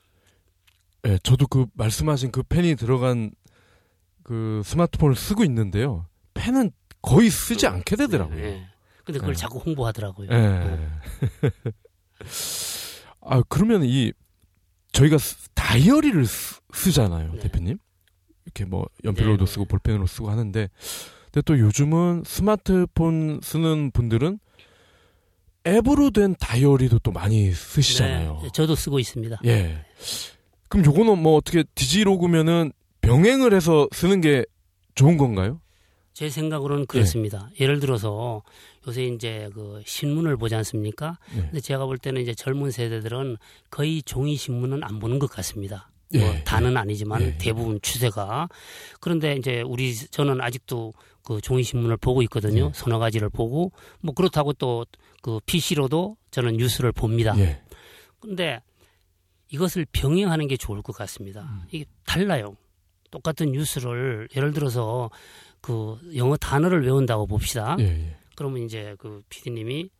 [1.12, 3.30] 예, 저도 그 말씀하신 그 펜이 들어간
[4.24, 6.06] 그 스마트폰을 쓰고 있는데요.
[6.34, 6.72] 펜은
[7.06, 8.38] 거의 쓰지 않게 되더라고요.
[8.38, 8.66] 예.
[9.04, 9.36] 근데 그걸 예.
[9.38, 10.28] 자꾸 홍보하더라고요.
[10.32, 10.88] 예.
[13.22, 14.12] 아, 그러면 이
[14.92, 17.38] 저희가 쓰- 다이어리를 쓰, 잖아요 네.
[17.40, 17.78] 대표님.
[18.44, 19.52] 이렇게 뭐 연필로도 네, 네.
[19.52, 20.68] 쓰고 볼펜으로 쓰고 하는데
[21.32, 24.38] 근데 또 요즘은 스마트폰 쓰는 분들은
[25.66, 28.40] 앱으로 된 다이어리도 또 많이 쓰시잖아요.
[28.42, 29.38] 네, 저도 쓰고 있습니다.
[29.46, 29.84] 예.
[30.68, 34.44] 그럼 요거는 뭐 어떻게 디지로그면은 병행을 해서 쓰는 게
[34.94, 35.60] 좋은 건가요?
[36.16, 37.50] 제 생각으로는 그렇습니다.
[37.60, 38.42] 예를 들어서
[38.88, 41.18] 요새 이제 그 신문을 보지 않습니까?
[41.36, 41.40] 예.
[41.42, 43.36] 근데 제가 볼 때는 이제 젊은 세대들은
[43.70, 45.90] 거의 종이 신문은 안 보는 것 같습니다.
[46.14, 47.38] 예, 뭐 다는 아니지만 예, 예.
[47.38, 48.48] 대부분 추세가
[49.00, 52.66] 그런데 이제 우리 저는 아직도 그 종이 신문을 보고 있거든요.
[52.66, 52.70] 예.
[52.72, 54.86] 서너 가지를 보고 뭐 그렇다고 또
[55.26, 57.36] 그 PC로도 저는 뉴스를 봅니다.
[57.38, 57.60] 예.
[58.20, 58.62] 근데
[59.48, 61.42] 이것을 병행하는 게 좋을 것 같습니다.
[61.42, 61.62] 음.
[61.72, 62.56] 이게 달라요.
[63.10, 65.10] 똑같은 뉴스를 예를 들어서
[65.66, 67.76] 그 영어 단어를 외운다고 봅시다.
[67.80, 68.16] 예, 예.
[68.36, 69.90] 그러면 이제 그 PD님이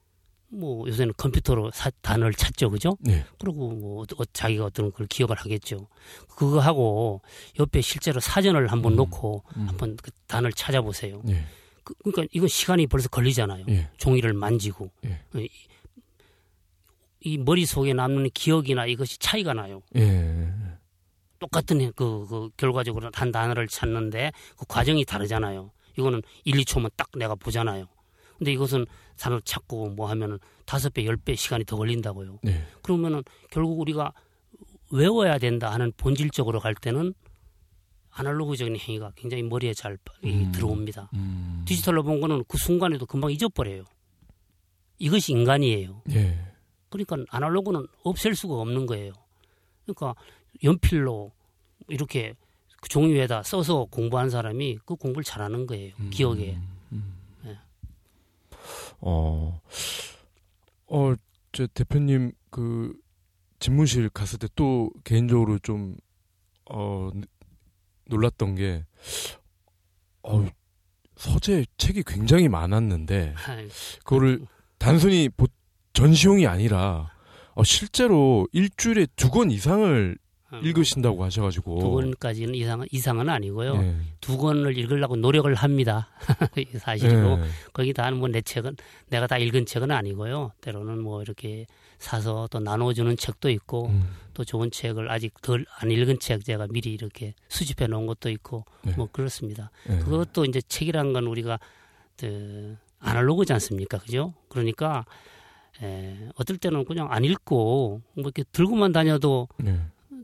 [0.48, 2.96] 뭐 요새는 컴퓨터로 사- 단어를 찾죠, 그죠?
[3.09, 3.24] 예.
[3.40, 5.88] 그리고 뭐 어- 자기가 어떤 걸 기억을 하겠죠.
[6.37, 7.20] 그거 하고
[7.59, 8.96] 옆에 실제로 사전을 한번 음.
[8.96, 9.66] 놓고 음.
[9.68, 11.20] 한번 그 단어를 찾아보세요.
[11.31, 11.44] 예.
[11.83, 13.64] 그, 러니까 이건 시간이 벌써 걸리잖아요.
[13.68, 13.88] 예.
[13.96, 15.20] 종이를 만지고 예.
[15.35, 15.48] 이,
[17.22, 19.83] 이 머릿 속에 남는 기억이나 이것이 차이가 나요.
[21.37, 21.38] 예.
[21.38, 25.70] 똑같은 그, 그 결과적으로 한 단어를 찾는데 그 과정이 다르잖아요.
[25.99, 27.87] 이거는 1, 2초면 딱 내가 보잖아요.
[28.38, 28.87] 근데 이것은
[29.18, 32.40] 단어를 찾고 뭐 하면은 다섯 배, 열 배 시간이 더 걸린다고요.
[32.46, 32.64] 예.
[32.83, 34.12] 그러면은 결국 우리가
[34.90, 37.14] 외워야 된다 하는 본질적으로 갈 때는
[38.11, 40.53] 아날로그적인 행위가 굉장히 머리에 잘 이- 음.
[40.53, 41.11] 들어옵니다.
[41.14, 41.64] 음.
[41.66, 43.85] 디지털로 본 거는 그 순간에도 금방 잊어버려요.
[44.99, 46.03] 이것이 인간이에요.
[46.12, 46.38] 예.
[46.88, 49.12] 그러니까 아날로그는 없앨 수가 없는 거예요.
[49.85, 50.14] 그러니까
[50.62, 51.33] 연필로
[51.88, 52.35] 이렇게
[52.81, 55.92] 그 종이 위에다 써서 공부한 사람이 그 공부를 잘하는 거예요.
[56.11, 56.59] 기억에.
[57.45, 57.59] 네.
[59.01, 59.61] 어,
[60.88, 61.14] 어,
[61.53, 62.92] 저 대표님 그
[63.59, 65.97] 집무실 갔을 때 또 개인적으로 좀
[66.71, 67.11] 어,
[68.07, 68.85] 놀랐던 게
[70.23, 70.47] 어,
[71.16, 73.35] 서재 책이 굉장히 많았는데
[74.05, 74.47] 그거를
[74.79, 75.47] 단순히 보-
[75.95, 77.11] 전시용이 아니라
[77.55, 80.26] 어, 실제로 일주일에 두 권 이상을 어,
[80.62, 83.75] 읽으신다고 하셔가지고 두 권까지는 이상, 이상은 아니고요.
[83.77, 83.97] 예.
[84.21, 86.09] 두 권을 읽으려고 노력을 합니다.
[86.79, 87.45] 사실이고 예.
[87.73, 88.77] 거기 다뭐내 책은
[89.09, 90.53] 내가 다 읽은 책은 아니고요.
[90.61, 91.66] 때로는 뭐 이렇게
[91.99, 96.66] 사서 또 나눠주는 책도 있고 음, 또 좋은 책을 아직 덜 안 읽은 책 제가
[96.71, 98.92] 미리 이렇게 수집해 놓은 것도 있고 네.
[98.97, 99.71] 뭐 그렇습니다.
[99.88, 99.99] 예.
[99.99, 101.59] 그것도 이제 책이란 건 우리가
[102.19, 103.99] 그 아날로그지 않습니까?
[103.99, 104.35] 그죠?
[104.49, 105.05] 그러니까
[105.83, 109.79] 에, 어떨 때는 그냥 안 읽고 뭐 이렇게 들고만 다녀도 네.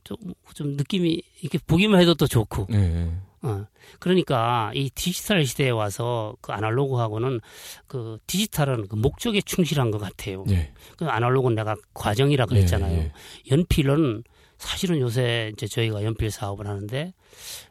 [0.05, 0.17] 좀,
[0.55, 3.13] 좀 느낌이 이렇게 보기만 해도 또 좋고 네.
[3.43, 3.67] 어.
[3.99, 7.41] 그러니까 이 디지털 시대에 와서 그 아날로그하고는
[7.87, 10.45] 그 디지털은 그 목적에 충실한 것 같아요.
[10.51, 10.73] 예.
[10.97, 12.97] 그 아날로그는 내가 과정이라 그랬잖아요.
[12.97, 13.13] 예, 예.
[13.51, 14.23] 연필은
[14.59, 17.13] 사실은 요새 이제 저희가 연필 사업을 하는데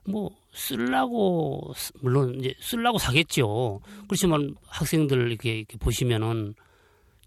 [0.06, 3.80] 뭐 쓸라고 쓰- 물론 이제 쓸라고 사겠죠.
[4.10, 6.54] 그렇지만 학생들 이렇게, 이렇게 보시면은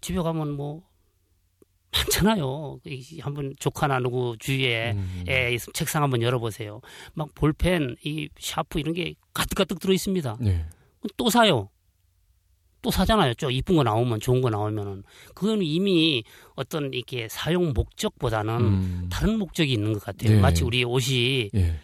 [0.01, 0.83] 집에 가면 뭐
[1.95, 2.79] 많잖아요.
[2.85, 5.25] 이 한번 조카 나 누구 주위에 음.
[5.27, 6.81] 에 있으면 책상 한번 열어보세요.
[7.13, 10.37] 막 볼펜, 이 샤프 이런 게 가득가득 들어 있습니다.
[10.41, 10.65] 네.
[11.17, 11.69] 또 사요.
[12.81, 13.33] 또 사잖아요.
[13.33, 15.03] 좀 이쁜 거 나오면 좋은 거 나오면은
[15.33, 16.23] 그건 이미
[16.55, 19.09] 어떤 이렇게 사용 목적보다는 음.
[19.11, 20.35] 다른 목적이 있는 것 같아요.
[20.35, 20.39] 네.
[20.39, 21.79] 마치 우리 옷이 예.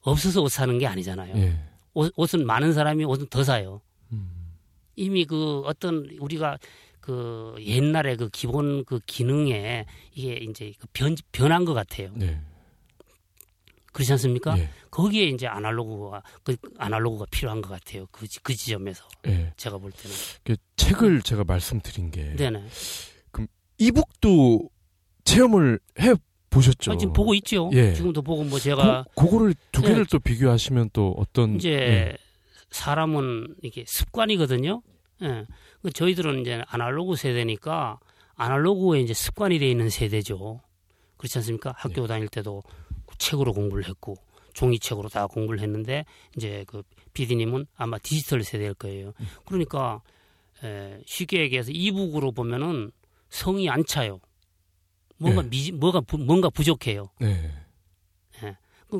[0.00, 1.36] 없어서 옷 사는 게 아니잖아요.
[1.36, 1.58] 예.
[1.92, 3.82] 옷, 옷은 많은 사람이 옷은 더 사요.
[4.12, 4.30] 음.
[4.96, 6.58] 이미 그 어떤 우리가
[7.06, 12.10] 그 옛날에 그 기본 그 기능에 이게 이제 그 변, 변한 것 같아요.
[12.16, 12.40] 네.
[13.92, 14.58] 그렇지 않습니까?
[14.58, 14.68] 예.
[14.90, 18.06] 거기에 이제 아날로그가 그 아날로그가 필요한 것 같아요.
[18.10, 19.52] 그, 지- 그 지점에서 예.
[19.56, 20.16] 제가 볼 때는.
[20.42, 22.64] 그 책을 제가 말씀드린 게 네네.
[23.78, 24.68] 이북도
[25.24, 26.14] 체험을 해
[26.50, 26.92] 보셨죠?
[26.92, 27.70] 아, 지금 보고 있죠.
[27.72, 27.94] 예.
[27.94, 30.04] 지금도 보고 뭐 제가 그, 그거를 두 개를 예.
[30.10, 32.16] 또 비교하시면 또 어떤 이제 예.
[32.70, 34.82] 사람은 이게 습관이거든요.
[35.22, 35.44] 예.
[35.82, 37.98] 그 저희들은 이제 아날로그 세대니까
[38.34, 40.60] 아날로그에 이제 습관이 돼 있는 세대죠.
[41.16, 41.74] 그렇지 않습니까?
[41.76, 42.06] 학교 네.
[42.08, 42.62] 다닐 때도
[43.18, 44.14] 책으로 공부를 했고
[44.54, 46.04] 종이책으로 다 공부를 했는데
[46.36, 46.82] 이제 그
[47.14, 49.12] 비디님은 아마 디지털 세대일 거예요.
[49.20, 49.26] 음.
[49.46, 50.02] 그러니까
[50.64, 52.90] 에, 쉽게 얘기해서 이북으로 보면은
[53.30, 54.20] 성이 안 차요.
[55.18, 55.48] 뭔가 네.
[55.48, 57.10] 미 뭐가 부- 뭔가 부족해요.
[57.20, 57.50] 네.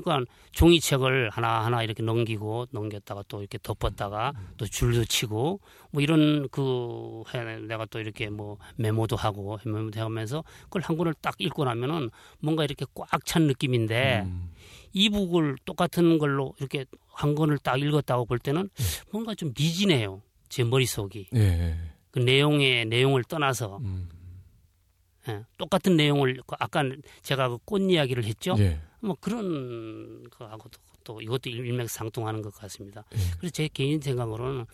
[0.01, 7.23] 그러니까 종이책을 하나하나 이렇게 넘기고 넘겼다가 또 이렇게 덮었다가 또 줄도 치고 뭐 이런 그
[7.35, 12.11] 해- 내가 또 이렇게 뭐 메모도 하고 메모도 하면서 그걸 한 권을 딱 읽고 나면은
[12.41, 14.51] 뭔가 이렇게 꽉 찬 느낌인데 음.
[14.93, 18.69] 이북을 똑같은 걸로 이렇게 한 권을 딱 읽었다고 볼 때는
[19.11, 20.23] 뭔가 좀 미진해요.
[20.49, 21.29] 제 머릿속이.
[21.35, 21.77] 예.
[22.11, 24.09] 그 내용의 내용을 떠나서 음.
[25.29, 26.83] 예, 똑같은 내용을 그 아까
[27.23, 28.55] 제가 그 꽃 이야기를 했죠.
[28.59, 28.81] 예.
[29.01, 33.05] 뭐 그런 거하고도 또 이것도 일맥상통하는 것 같습니다.
[33.15, 33.19] 예.
[33.39, 34.67] 그래서 제 개인 생각으로는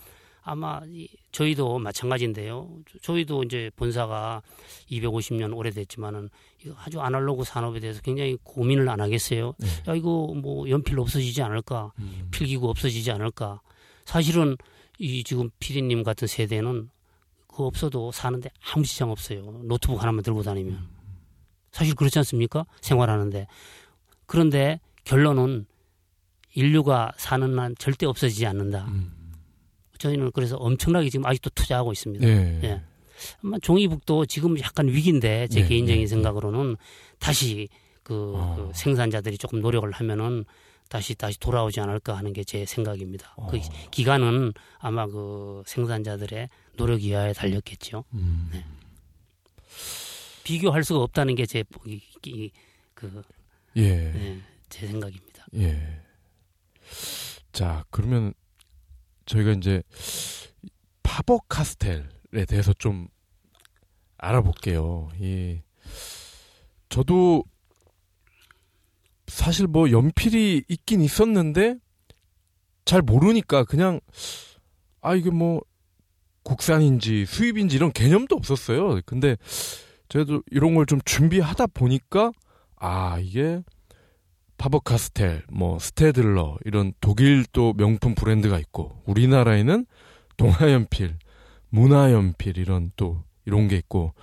[0.45, 2.69] 아마 이 저희도 마찬가지인데요.
[2.91, 4.43] 저- 저희도 이제 본사가
[4.91, 6.31] 250년 오래됐지만은
[6.79, 9.55] 아주 아날로그 산업에 대해서 굉장히 고민을 안 하겠어요.
[9.59, 9.67] 네.
[9.89, 11.93] 야 이거 뭐 연필 없어지지 않을까?
[11.99, 12.29] 음.
[12.33, 13.61] 필기구 없어지지 않을까?
[14.05, 14.57] 사실은
[14.99, 16.89] 이 지금 피디님 같은 세대는
[17.47, 19.43] 그거 없어도 사는데 아무 지장 없어요.
[19.65, 20.89] 노트북 하나만 들고 다니면.
[21.71, 22.65] 사실 그렇지 않습니까?
[22.81, 23.47] 생활하는데.
[24.33, 25.66] 그런데 결론은
[26.55, 28.87] 인류가 사는 난 절대 없어지지 않는다.
[28.87, 29.12] 음.
[29.99, 32.27] 저희는 그래서 엄청나게 지금 아직도 투자하고 있습니다.
[32.27, 32.61] 예.
[32.64, 32.83] 예.
[33.45, 36.77] 아마 종이북도 지금 약간 위기인데 제 네, 개인적인 네, 생각으로는
[37.18, 37.68] 다시
[38.03, 38.55] 그, 어.
[38.57, 40.47] 그 생산자들이 조금 노력을 하면은
[40.88, 43.35] 다시 다시 돌아오지 않을까 하는 게 제 생각입니다.
[43.51, 43.61] 그 어.
[43.90, 48.05] 기간은 아마 그 생산자들의 노력 이하에 달렸겠죠.
[48.14, 48.51] 음.
[50.42, 51.64] 비교할 수가 없다는 게 제
[52.95, 53.23] 그,
[53.77, 53.83] 예.
[53.83, 55.47] 예, 제 생각입니다.
[55.57, 56.01] 예.
[57.53, 58.35] 자, 그러면
[59.27, 59.83] 저희가 이제
[61.03, 63.09] 파버 카스텔에 대해서 좀
[64.19, 65.11] 알아볼게요.
[65.21, 65.61] 이
[66.89, 67.45] 저도
[69.27, 71.77] 사실 뭐 연필이 있긴 있었는데
[72.85, 74.01] 잘 모르니까 그냥
[75.01, 75.63] 아 이게 뭐
[76.43, 79.01] 국산인지 수입인지 이런 개념도 없었어요.
[79.07, 79.37] 근데
[80.09, 82.33] 저도 이런 걸 좀 준비하다 보니까
[82.85, 83.62] 아 이게
[84.59, 89.87] 파버카스텔, 뭐 스테들러 이런 독일 또 명품 브랜드가 있고 우리나라에는
[90.37, 91.16] 동아연필,
[91.71, 94.14] 문화연필 이런 또 이런 게 있고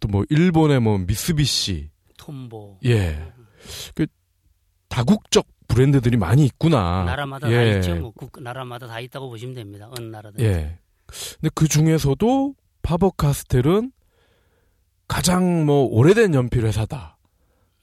[0.00, 3.32] 또 뭐 일본의 뭐 미쓰비시 톰보 예.
[3.94, 4.06] 그
[4.88, 7.04] 다국적 브랜드들이 많이 있구나.
[7.04, 7.72] 나라마다 예.
[7.72, 7.96] 다 있죠.
[7.96, 9.90] 뭐 국, 나라마다 다 있다고 보시면 됩니다.
[9.98, 10.42] 어느 나라든.
[10.44, 10.78] 예.
[11.06, 13.92] 근데 그 중에서도 파버카스텔은
[15.06, 17.17] 가장 뭐 오래된 연필 회사다.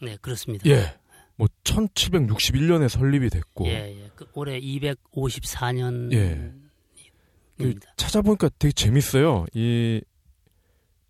[0.05, 0.69] 네, 그렇습니다.
[0.69, 0.95] 예.
[1.35, 4.09] 뭐 1761년에 설립이 됐고 예, 예.
[4.15, 6.13] 그 올해 254년.
[6.13, 6.51] 예.
[7.57, 7.75] 그.
[7.97, 9.45] 찾아보니까 되게 재밌어요.
[9.53, 10.01] 이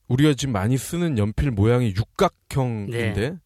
[0.08, 3.38] 우리가 지금 많이 쓰는 연필 모양이 육각형인데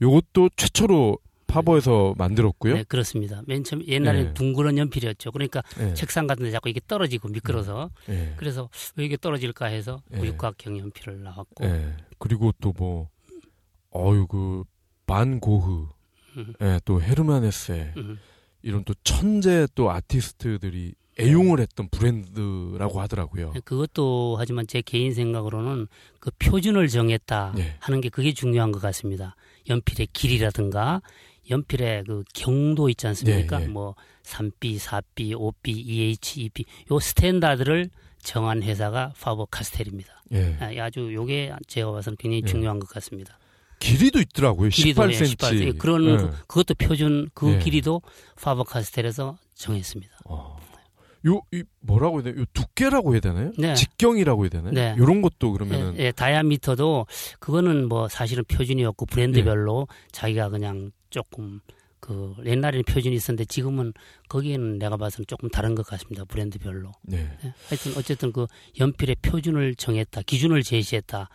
[0.00, 2.74] 요것도 최초로 파버에서 만들었고요.
[2.74, 3.42] 네, 그렇습니다.
[3.46, 4.34] 맨 처음 옛날에 예.
[4.34, 5.32] 둥그런 연필이었죠.
[5.32, 5.94] 그러니까 예.
[5.94, 8.34] 책상 같은 데 자꾸 이게 떨어지고 미끄러서 예.
[8.36, 10.20] 그래서 왜 이게 떨어질까 해서 예.
[10.24, 11.96] 육각형 연필을 나왔고 예.
[12.18, 13.08] 그리고 또 뭐
[13.94, 14.62] 어유 그
[15.08, 15.88] 반고흐
[16.36, 16.54] 음.
[16.62, 18.18] 예, 또 헤르만 헤세 음,
[18.62, 23.52] 이런 또 천재 또 아티스트들이 애용을 했던 브랜드라고 하더라고요.
[23.64, 25.88] 그것도 하지만 제 개인 생각으로는
[26.20, 27.76] 그 표준을 정했다 네.
[27.80, 29.34] 하는 게 그게 중요한 것 같습니다.
[29.68, 31.02] 연필의 길이라든가
[31.50, 33.58] 연필의 그 경도 있지 않습니까?
[33.58, 33.72] 네, 네.
[33.72, 37.90] 뭐 3B, 4B, 5B, 2H, 2B 요 스탠다드를
[38.22, 40.22] 정한 회사가 파버 카스텔입니다.
[40.32, 40.56] 예.
[40.60, 42.48] 아, 아주 요게 제가 봐서는 굉장히 네.
[42.48, 43.38] 중요한 것 같습니다.
[43.78, 44.70] 길이도 있더라고요.
[44.70, 45.12] 길이도 18cm.
[45.12, 45.78] 예, 18cm.
[45.78, 46.16] 그런 예.
[46.16, 47.58] 그- 그것도 표준 그 네.
[47.58, 48.02] 길이도
[48.40, 50.12] 파버 카스텔에서 정했습니다.
[50.26, 50.56] 어.
[51.26, 52.40] 요, 이, 뭐라고 해야 되나?
[52.40, 53.52] 요 두께라고 해야 되나요?
[53.58, 53.74] 네.
[53.74, 54.72] 직경이라고 해야 되나요?
[54.72, 54.94] 네.
[54.98, 55.96] 요런 것도 그러면은.
[55.98, 57.06] 예, 예, 다이아미터도
[57.40, 61.60] 그거는 뭐 사실은 표준이었고 브랜드별로 자기가 그냥 조금
[62.00, 63.92] 그 옛날에는 표준이 있었는데 지금은
[64.28, 66.92] 거기에는 내가 봐서는 조금 다른 것 같습니다 브랜드별로.
[67.02, 67.28] 네.
[67.44, 68.46] 예, 하여튼 어쨌든 그
[68.78, 71.28] 연필의 표준을 정했다, 기준을 제시했다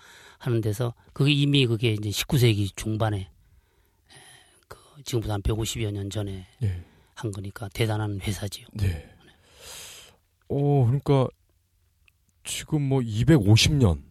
[0.44, 4.16] 하는 데서 그게 이미 그게 이제 19세기 중반에 예,
[4.68, 6.84] 그 지금부터 한 150여 년 전에 예.
[7.16, 8.68] 한 거니까 대단한 회사지요.
[8.74, 9.10] 네.
[10.50, 11.28] 어, 그러니까
[12.44, 14.02] 지금 뭐 250년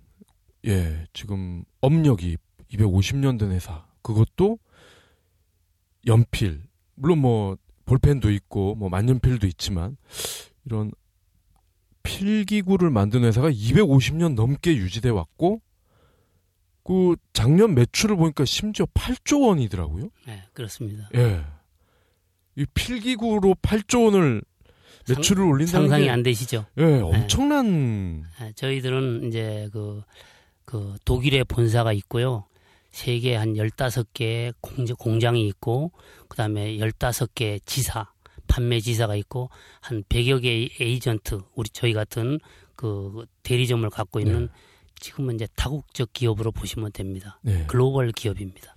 [0.66, 2.38] 예, 지금 업력이
[2.72, 3.86] 250년 된 회사.
[4.00, 4.58] 그것도
[6.06, 6.62] 연필.
[6.94, 9.98] 물론 뭐 볼펜도 있고 뭐 만년필도 있지만
[10.64, 10.92] 이런
[12.04, 15.60] 필기구를 만든 회사가 250년 넘게 유지돼 왔고
[16.84, 20.08] 그 작년 매출을 보니까 심지어 8조 원이더라고요.
[20.26, 21.08] 네, 그렇습니다.
[21.14, 21.44] 예.
[22.56, 24.42] 이 필기구로 8조 원을
[25.04, 26.66] 상- 매출을 올린다는 상상이 게 안 되시죠?
[26.78, 30.02] 예, 엄청난 아, 저희들은 이제 그,
[30.64, 32.46] 그 독일에 본사가 있고요.
[32.90, 35.92] 세계 한 15개 공장, 공장이 있고,
[36.28, 38.10] 그 다음에 15개 지사,
[38.46, 39.48] 판매 지사가 있고,
[39.80, 42.38] 한 100여 개의 에이전트, 우리 저희 같은
[42.76, 44.50] 그 대리점을 갖고 있는
[45.02, 47.38] 지금은 이제 다국적 기업으로 보시면 됩니다.
[47.42, 47.66] 네.
[47.66, 48.74] 글로벌 기업입니다.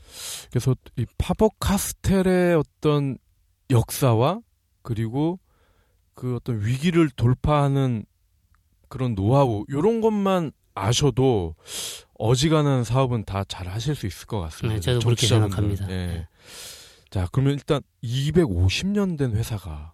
[0.49, 3.17] 그래서 이 파버 카스텔의 어떤
[3.69, 4.41] 역사와
[4.81, 5.39] 그리고
[6.13, 8.05] 그 어떤 위기를 돌파하는
[8.89, 11.55] 그런 노하우 요런 것만 아셔도
[12.17, 14.75] 어지간한 사업은 다 잘 하실 수 있을 것 같습니다.
[14.75, 15.27] 네, 저도 그렇게.
[15.27, 15.85] 생각합니다.
[15.89, 16.07] 예.
[16.07, 16.27] 네.
[17.09, 19.93] 자, 그러면 일단 250년 된 회사가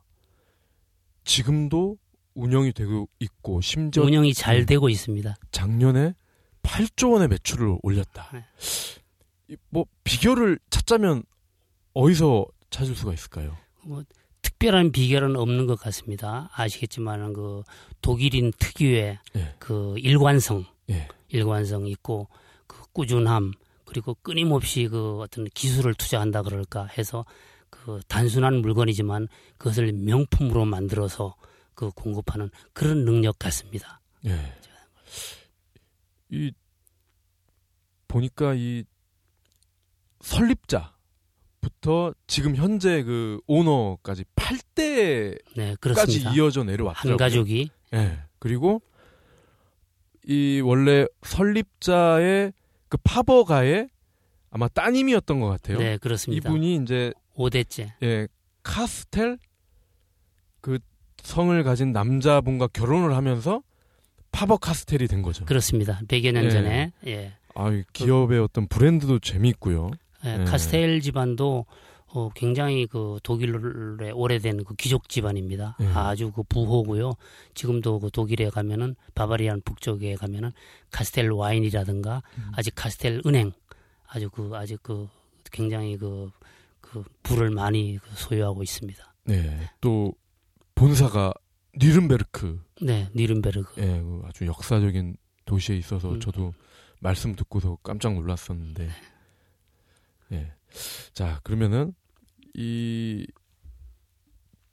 [1.23, 1.97] 지금도
[2.33, 4.65] 운영이 되고 있고 심지어 운영이 잘 네.
[4.65, 5.35] 되고 있습니다.
[5.51, 6.13] 작년에
[6.63, 8.29] 8조 원의 매출을 올렸다.
[8.33, 8.45] 네.
[9.71, 11.23] 이뭐 비결을 찾자면
[11.93, 13.57] 어디서 찾을 수가 있을까요?
[13.83, 14.03] 뭐
[14.41, 16.49] 특별한 비결은 없는 것 같습니다.
[16.53, 17.63] 아시겠지만 그
[18.01, 19.55] 독일인 특유의 예.
[19.59, 21.07] 그 일관성, 예.
[21.29, 22.27] 일관성 있고
[22.67, 23.53] 그 꾸준함
[23.85, 27.25] 그리고 끊임없이 그 어떤 기술을 투자한다 그럴까 해서
[27.69, 31.35] 그 단순한 물건이지만 그것을 명품으로 만들어서
[31.73, 33.99] 그 공급하는 그런 능력 같습니다.
[34.25, 34.53] 예.
[36.31, 36.51] 이
[38.07, 38.83] 보니까 이
[40.21, 40.93] 설립자부터
[42.27, 46.35] 지금 현재 그 오너까지 8대까지 네.
[46.35, 47.11] 이어져 내려왔더라고요.
[47.11, 48.19] 한 가족이 예.
[48.39, 48.81] 그리고
[50.25, 52.53] 이 원래 설립자의
[52.87, 53.89] 그 파버가의
[54.49, 55.77] 아마 따님이었던 것 같아요.
[55.77, 56.49] 네, 그렇습니다.
[56.49, 57.91] 이분이 이제 5대째.
[58.03, 58.27] 예,
[58.63, 59.37] 카스텔
[60.59, 60.79] 그
[61.23, 63.61] 성을 가진 남자분과 결혼을 하면서
[64.31, 65.45] 파버 카스텔이 된 거죠.
[65.45, 65.99] 그렇습니다.
[66.07, 66.49] 100여 년 예.
[66.49, 67.33] 전에 예.
[67.55, 69.91] 아, 이 기업의 어떤 브랜드도 재미있고요.
[70.25, 70.43] 예, 네.
[70.45, 71.65] 카스텔 집안도
[72.13, 75.77] 어, 굉장히 그 독일의 오래된 그 귀족 집안입니다.
[75.79, 75.87] 네.
[75.87, 77.13] 아주 그 부호고요.
[77.53, 80.51] 지금도 그 독일에 가면은 바바리안 북쪽에 가면은
[80.91, 82.51] 카스텔 와인이라든가 음.
[82.55, 83.53] 아직 카스텔 은행
[84.07, 85.07] 아주 그 아직 그
[85.51, 86.29] 굉장히 그,
[86.81, 89.13] 그 부를 많이 그 소유하고 있습니다.
[89.25, 89.69] 네.
[89.79, 90.13] 또
[90.75, 91.33] 본사가
[91.77, 93.81] 니른베르크 네, 니른베르그.
[93.81, 96.19] 예, 그 아주 역사적인 도시에 있어서 음.
[96.19, 96.53] 저도
[96.99, 98.89] 말씀 듣고서 깜짝 놀랐었는데.
[100.33, 100.53] 예.
[101.13, 101.93] 자, 그러면은
[102.53, 103.27] 이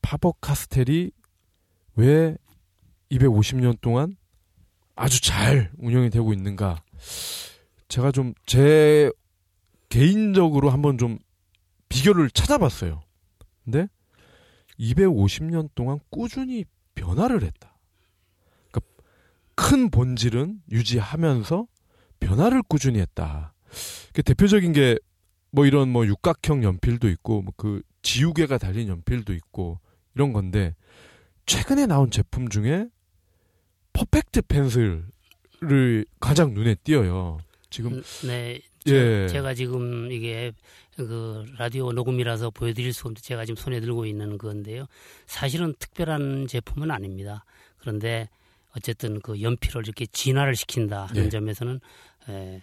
[0.03, 1.11] 파버 카스텔이
[1.97, 2.37] 왜
[3.11, 4.17] 250년 동안
[4.95, 6.83] 아주 잘 운영이 되고 있는가?
[7.89, 9.11] 제가 좀 제
[9.89, 11.19] 개인적으로 한번 좀
[11.89, 13.01] 비결을 찾아봤어요.
[13.65, 13.89] 근데
[14.79, 17.78] 250년 동안 꾸준히 변화를 했다.
[19.61, 21.67] 큰 본질은 유지하면서
[22.21, 23.55] 변화를 꾸준히 했다.
[24.13, 24.97] 그 대표적인 게
[25.51, 29.81] 뭐 이런 뭐 육각형 연필도 있고 뭐 그 지우개가 달린 연필도 있고
[30.15, 30.75] 이런 건데
[31.47, 32.87] 최근에 나온 제품 중에
[33.93, 37.39] 퍼펙트 펜슬을 가장 눈에 띄어요.
[37.71, 39.27] 지금 네, 예.
[39.29, 40.53] 제, 가 지금 이게
[40.97, 44.87] 그 라디오 녹음이라서 보여드릴 수 없는데 제가 지금 손에 들고 있는 건데요.
[45.27, 47.45] 사실은 특별한 제품은 아닙니다.
[47.79, 48.29] 그런데
[48.79, 51.29] 어쨌든 그 연필을 이렇게 진화를 시킨다 하는 네.
[51.29, 51.81] 점에서는
[52.29, 52.63] 에,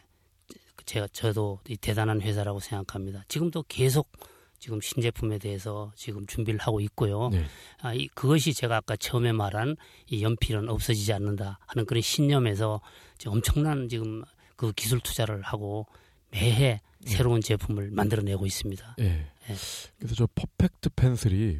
[0.85, 3.23] 제가 저도 이 대단한 회사라고 생각합니다.
[3.27, 4.11] 지금도 계속
[4.59, 7.29] 지금 신제품에 대해서 지금 준비를 하고 있고요.
[7.29, 7.45] 네.
[7.81, 9.75] 아, 이, 그것이 제가 아까 처음에 말한
[10.07, 12.81] 이 연필은 없어지지 않는다 하는 그런 신념에서
[13.27, 14.23] 엄청난 지금
[14.55, 15.85] 그 기술 투자를 하고
[16.31, 18.95] 매해 새로운 제품을 만들어내고 있습니다.
[18.99, 19.03] 예.
[19.03, 19.55] 예.
[19.97, 21.59] 그래서 저 퍼펙트 펜슬이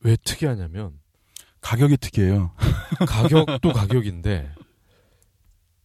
[0.00, 0.98] 왜 특이하냐면
[1.64, 2.52] 가격이 특이해요.
[3.08, 4.52] 가격도 가격인데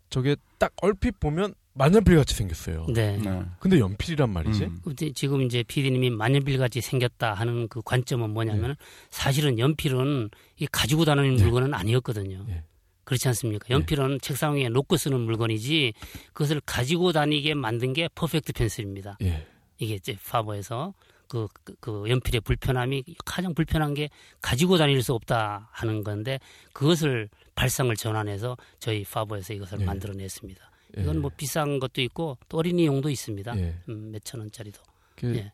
[0.09, 2.87] 저게 딱 얼핏 보면 만년필 같이 생겼어요.
[2.93, 3.15] 네.
[3.17, 3.41] 네.
[3.59, 4.65] 근데 연필이란 말이지.
[4.65, 4.81] 음.
[5.15, 8.75] 지금 이제 PD님이 만년필 같이 생겼다 하는 그 관점은 뭐냐면
[9.09, 11.43] 사실은 연필은 이 가지고 다니는 네.
[11.43, 12.43] 물건은 아니었거든요.
[12.45, 12.63] 네.
[13.05, 13.67] 그렇지 않습니까?
[13.69, 15.93] 연필은 책상 위에 놓고 쓰는 물건이지
[16.33, 19.17] 그것을 가지고 다니게 만든 게 퍼펙트 펜슬입니다.
[19.21, 19.47] 예.
[19.77, 20.93] 이게 이제 파버에서
[21.29, 24.09] 그, 그, 그 연필의 불편함이 가장 불편한 게
[24.41, 26.39] 가지고 다닐 수 없다 하는 건데
[26.73, 29.85] 그것을 발상을 전환해서 저희 파버에서 이것을 예.
[29.85, 30.71] 만들어냈습니다.
[30.97, 31.01] 예.
[31.01, 33.57] 이건 뭐 비싼 것도 있고 또 어린이용도 있습니다.
[33.57, 33.77] 예.
[33.87, 34.81] 음, 몇천 원짜리도.
[35.15, 35.53] 그 예.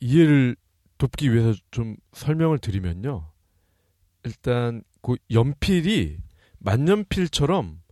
[0.00, 0.56] 이해를
[0.96, 3.30] 돕기 위해서 좀 설명을 드리면요.
[4.24, 6.18] 일단 그 연필이
[6.58, 7.82] 만년필처럼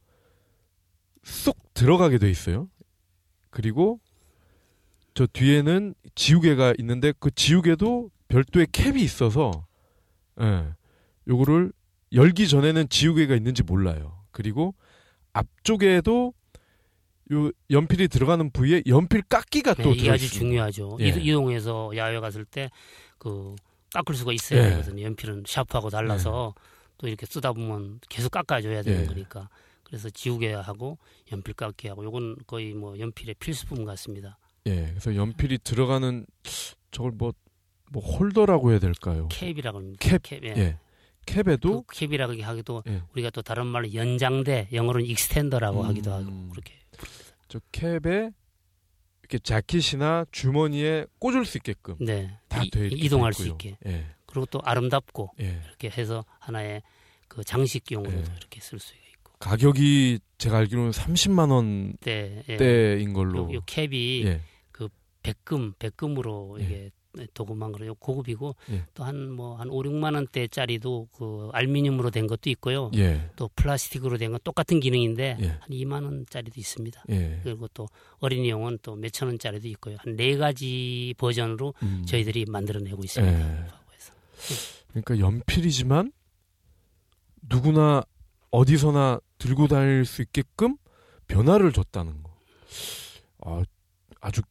[1.24, 2.68] 쏙 들어가게 돼 있어요.
[3.50, 4.00] 그리고
[5.14, 9.66] 저 뒤에는 지우개가 있는데 그 지우개도 별도의 캡이 있어서
[10.40, 10.64] 예.
[11.28, 11.72] 요거를
[12.12, 14.18] 열기 전에는 지우개가 있는지 몰라요.
[14.32, 14.74] 그리고
[15.32, 16.34] 앞쪽에도
[17.32, 20.28] 요 연필이 들어가는 부위에 연필 깎기가 또 네, 이게 아주.
[20.30, 20.98] 중요하죠.
[21.00, 21.08] 예.
[21.08, 22.68] 이동- 이동해서 야외 갔을 때
[23.18, 23.54] 그
[23.94, 24.70] 깎을 수가 있어야 예.
[24.70, 25.04] 되거든요.
[25.04, 26.54] 연필은 샤프하고 달라서
[26.98, 29.06] 또 이렇게 쓰다 보면 계속 깎아줘야 되는 예.
[29.06, 29.48] 거니까.
[29.84, 30.98] 그래서 지우개하고
[31.32, 34.36] 연필 깎기하고 요건 거의 뭐 연필의 필수품 같습니다.
[34.66, 36.24] 예, 그래서 연필이 들어가는
[36.90, 37.32] 저걸 뭐,
[37.90, 39.28] 뭐 홀더라고 해야 될까요?
[39.30, 39.98] 캡이라고 합니다.
[40.00, 40.40] 캡, 캡.
[40.56, 40.78] 예.
[41.26, 43.02] 캡에도 그 캡이라고 하기도 예.
[43.12, 45.86] 우리가 또 다른 말로 연장대, 영어로는 익스텐더라고 음.
[45.86, 46.74] 하기도 하고 그렇게.
[47.48, 48.30] 저 캡에
[49.20, 52.38] 이렇게 자켓이나 주머니에 꽂을 수 있게끔 네.
[52.48, 53.48] 다 이- 돼 있게 이동할 돼 수.
[53.48, 53.76] 있게.
[53.86, 55.60] 예, 그리고 또 아름답고 예.
[55.66, 56.82] 이렇게 해서 하나의
[57.28, 58.36] 그 장식용으로도 예.
[58.38, 59.32] 이렇게 쓸 수 있고.
[59.40, 62.44] 가격이 제가 알기로는 30만 원대인 네.
[62.50, 63.12] 예.
[63.14, 63.50] 걸로.
[63.50, 64.40] 요, 요 캡이 예,
[65.24, 66.64] 백금, 백금으로 예.
[66.64, 66.90] 이게
[67.32, 68.84] 도금한 거로 고급이고 예.
[68.94, 72.90] 또한 뭐한 5, 6만 원대짜리도 그 알루미늄으로 된 것도 있고요.
[72.96, 75.46] 예, 또 플라스틱으로 된 건 똑같은 기능인데 예.
[75.46, 77.04] 한 2만 원짜리도 있습니다.
[77.10, 77.40] 예.
[77.44, 79.96] 그리고 또 어린이용은 또 몇천 원짜리도 있고요.
[80.00, 82.04] 한 네 가지 버전으로 음.
[82.06, 83.78] 저희들이 만들어내고 있습니다.
[84.88, 86.12] 그러니까 연필이지만
[87.48, 88.02] 누구나
[88.50, 90.76] 어디서나 들고 다닐 수 있게끔
[91.28, 92.30] 변화를 줬다는 거.
[93.44, 93.62] 아,
[94.20, 94.42] 아주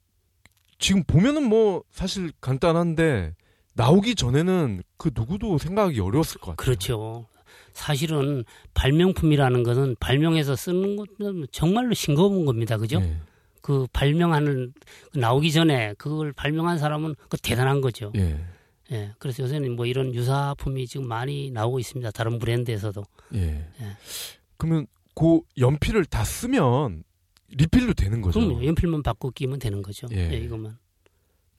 [0.83, 3.35] 지금 보면은 뭐 사실 간단한데
[3.73, 6.55] 나오기 전에는 그 누구도 생각하기 어려웠을 것 같아요.
[6.57, 7.25] 그렇죠.
[7.71, 8.43] 사실은
[8.73, 12.77] 발명품이라는 것은 발명해서 쓰는 것은 정말로 싱거운 겁니다.
[12.77, 12.99] 그죠?
[13.01, 13.15] 예,
[13.61, 14.73] 그 발명하는
[15.15, 18.11] 나오기 전에 그걸 발명한 사람은 그 대단한 거죠.
[18.17, 18.45] 예,
[18.91, 19.13] 예.
[19.19, 22.11] 그래서 요새는 뭐 이런 유사품이 지금 많이 나오고 있습니다.
[22.11, 23.01] 다른 브랜드에서도.
[23.35, 23.39] 예.
[23.39, 23.97] 예.
[24.57, 27.05] 그러면 그 연필을 다 쓰면
[27.55, 28.39] 리필도 되는 거죠.
[28.39, 30.07] 그럼 연필만 바꿔 끼면 되는 거죠.
[30.11, 30.31] 예.
[30.31, 30.77] 예, 이것만.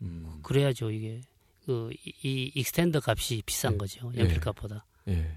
[0.02, 1.20] 음, 그래야죠, 이게.
[1.64, 3.76] 그, 이, 이 extender 값이 비싼 예.
[3.78, 4.12] 거죠.
[4.16, 4.20] 예.
[4.20, 4.84] 연필 값보다.
[5.08, 5.36] 예.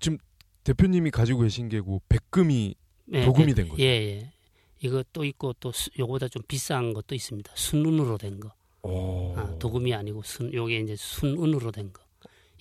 [0.00, 0.18] 지금
[0.64, 2.74] 대표님이 가지고 계신 게그 백금이
[3.12, 3.82] 예, 도금이 예, 된 거죠.
[3.82, 4.32] 예, 예.
[4.80, 7.50] 이거 또 있고 또 수- 요거보다 좀 비싼 것도 있습니다.
[7.54, 8.52] 순은으로 된 거.
[8.82, 9.34] 오.
[9.36, 12.02] 아, 도금이 아니고 순, 요게 이제 순은으로 된 거.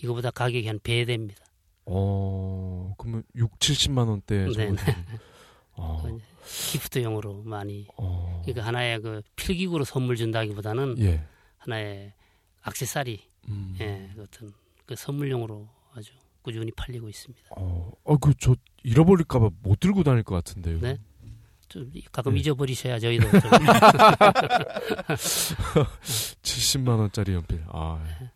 [0.02, 1.44] 이거보다 가격이 한 배 됩니다.
[1.86, 4.82] 어, 그러면 6, 70만 원대 네, 정도.
[5.78, 6.04] 어,
[6.72, 7.88] 기프트용으로 많이.
[7.98, 8.42] 어.
[8.44, 11.24] 그러니까 하나의 그 필기구로 선물 준다기보다는 예.
[11.58, 12.14] 하나의
[12.62, 13.78] 악세사리, 음.
[13.80, 14.54] 예, 그 어떤
[14.86, 16.12] 그 선물용으로 아주
[16.42, 17.50] 꾸준히 팔리고 있습니다.
[17.58, 20.80] 어, 어, 그, 저, 잃어버릴까봐 못 들고 다닐 것 같은데요.
[20.80, 20.98] 네?
[21.68, 22.40] 좀 가끔 네.
[22.40, 23.40] 잊어버리셔야 저희도 좀
[26.42, 27.62] 70만 원짜리 연필.
[27.68, 28.32] 아, 네.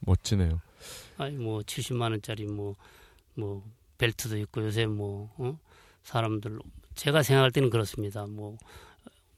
[0.00, 0.60] 멋지네요.
[1.18, 3.62] 아니 뭐 70만 원짜리 뭐뭐
[3.98, 5.58] 벨트도 있고 요새 뭐 어?
[6.02, 6.58] 사람들
[6.94, 8.26] 제가 생각할 때는 그렇습니다.
[8.26, 8.56] 뭐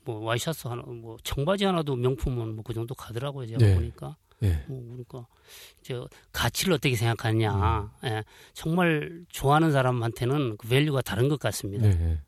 [0.04, 3.46] 뭐 와이셔츠 하나 뭐 청바지 하나도 명품은 뭐 그 정도 가더라고요.
[3.46, 3.74] 제가 네.
[3.74, 4.64] 보니까 예.
[4.68, 5.26] 뭐 그러니까
[5.80, 6.00] 이제
[6.32, 7.90] 가치를 어떻게 생각하느냐.
[8.02, 8.08] 음.
[8.08, 8.24] 예.
[8.52, 11.88] 정말 좋아하는 사람한테는 그 value가 다른 것 같습니다.
[11.88, 12.20] 네.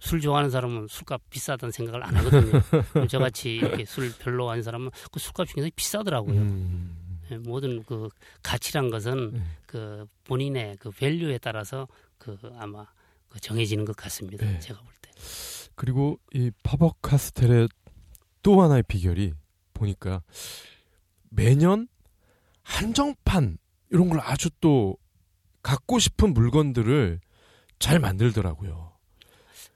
[0.00, 2.60] 술 좋아하는 사람은 술값 비싸다는 생각을 안 하거든요.
[3.08, 6.40] 저같이 이렇게 술 별로 하는 사람은 그 술값이 굉장히 비싸더라고요.
[6.40, 7.20] 음.
[7.30, 8.10] 예, 모든 그
[8.42, 9.46] 가치란 것은 음.
[9.64, 11.88] 그 본인의 그 밸류에 따라서
[12.24, 12.86] 그 아마
[13.28, 14.46] 그 정해지는 것 같습니다.
[14.46, 14.58] 네.
[14.58, 15.10] 제가 볼 때.
[15.74, 17.68] 그리고 이 파버 카스텔의
[18.42, 19.34] 또 하나의 비결이
[19.74, 20.22] 보니까
[21.28, 21.88] 매년
[22.62, 23.58] 한정판
[23.90, 24.96] 이런 걸 아주 또
[25.62, 27.20] 갖고 싶은 물건들을
[27.78, 28.92] 잘 만들더라고요.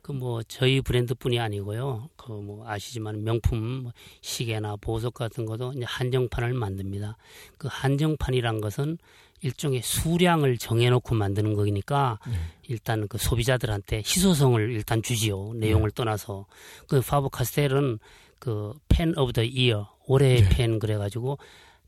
[0.03, 2.09] 그 뭐 저희 브랜드뿐이 아니고요.
[2.17, 3.93] 그 뭐 아시지만 명품 뭐
[4.23, 7.17] 시계나 보석 같은 것도 이제 한정판을 만듭니다.
[7.59, 8.97] 그 한정판이란 것은
[9.41, 12.34] 일종의 수량을 정해놓고 만드는 거니까 네.
[12.68, 15.53] 일단 그 소비자들한테 희소성을 일단 주지요.
[15.55, 16.47] 내용을 떠나서
[16.86, 17.99] 그 파버 카스텔은
[18.39, 20.49] 그 Pen of the Year 올해의 네.
[20.49, 21.39] 펜 그래가지고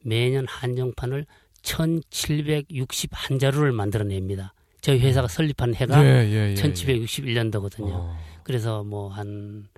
[0.02, 1.26] 매년 한정판을
[1.62, 4.54] 1761자루를 만들어냅니다.
[4.80, 7.92] 저희 회사가 설립한 해가 예, 예, 예, 1761년도거든요.
[7.92, 8.18] 어.
[8.42, 9.68] 그래서 뭐 한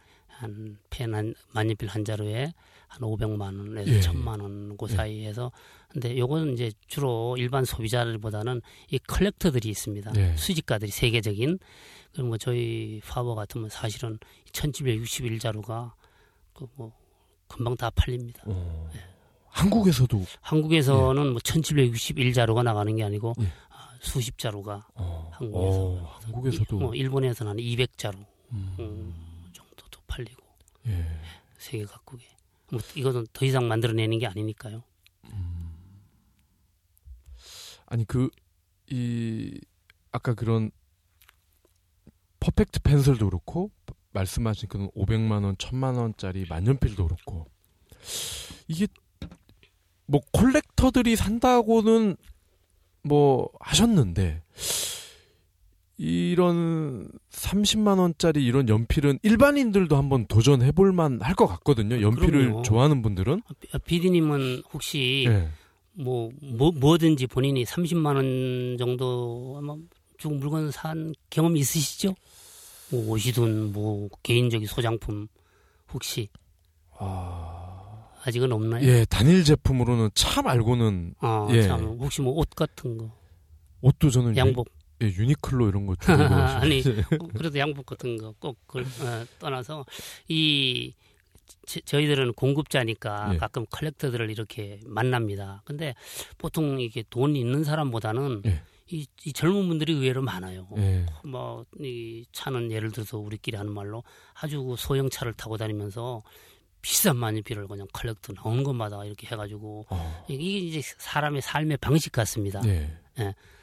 [0.42, 2.52] 한펜한 만년필 한 자루에
[2.92, 5.50] 한 500만 원에서 예, 1000만 원그 사이에서
[5.88, 10.12] 근데 요거는 이제 주로 일반 소비자들보다는 이 컬렉터들이 있습니다.
[10.16, 10.36] 예.
[10.36, 11.58] 수집가들이 세계적인
[12.12, 14.18] 그럼 뭐 저희 파버 같으면 사실은
[14.52, 15.92] 1761자루가
[16.54, 16.92] 그 뭐
[17.52, 18.42] 금방 다 팔립니다.
[18.46, 18.90] 어.
[19.48, 23.46] 한국에서도 한국에서는 뭐 1761자루가 나가는 게 아니고 예.
[23.68, 25.30] 아, 수십 자루가 어.
[25.34, 28.16] 한국에서 어, 한국에서도 뭐 일본에서는 한 200자루
[28.52, 28.76] 음.
[28.78, 30.42] 음, 정도도 팔리고
[30.86, 31.06] 예.
[31.58, 32.24] 세계 각국에
[32.72, 34.82] 뭐 이거는 더 이상 만들어내는 게 아니니까요.
[37.86, 38.28] 아니 그
[38.92, 39.58] 이
[40.10, 40.70] 아까 그런
[42.40, 43.70] 퍼펙트 펜슬도 그렇고
[44.12, 47.46] 말씀하신 그런 500만 원, 1000만 원짜리 만년필도 그렇고
[48.68, 48.86] 이게
[50.04, 52.16] 뭐 콜렉터들이 산다고는
[53.02, 54.42] 뭐 하셨는데
[56.06, 62.00] 이런 30만 원짜리 이런 연필은 일반인들도 한번 도전해 볼 만 할 것 같거든요.
[62.02, 62.62] 연필을 그럼요.
[62.62, 63.40] 좋아하는 분들은.
[63.72, 65.48] 아, 비디님은 혹시 예.
[65.92, 69.76] 뭐, 뭐 뭐든지 본인이 30만 원 정도 아마
[70.18, 72.14] 주고 물건 산 경험 있으시죠?
[72.90, 75.28] 뭐 옷이든 뭐 개인적인 소장품
[75.92, 76.28] 혹시
[78.24, 78.84] 아직은 없나요?
[78.86, 81.62] 예, 단일 제품으로는 참 알고는 아, 예.
[81.62, 83.10] 참 혹시 뭐 옷 같은 거
[83.82, 86.12] 옷도 저는 양복 유, 예, 유니클로 이런 거 주고
[86.64, 89.84] 아니 어, 그래도 양복 같은 거 꼭 그걸 어, 떠나서
[90.28, 90.94] 이
[91.66, 93.38] 저- 저희들은 공급자니까 예.
[93.38, 95.62] 가끔 컬렉터들을 이렇게 만납니다.
[95.64, 95.94] 근데
[96.38, 98.62] 보통 이게 돈 있는 사람보다는 예.
[98.90, 100.68] 이, 이 젊은 분들이 의외로 많아요.
[100.78, 101.06] 예.
[101.24, 104.02] 뭐이 차는 예를 들어서 우리끼리 하는 말로
[104.34, 106.22] 아주 소형 차를 타고 다니면서
[106.82, 112.60] 비싼 만년필을 그냥 컬렉터 나오는 것마다 이렇게 해가지고 어, 이게 이제 사람의 삶의 방식 같습니다.
[112.66, 112.90] 예.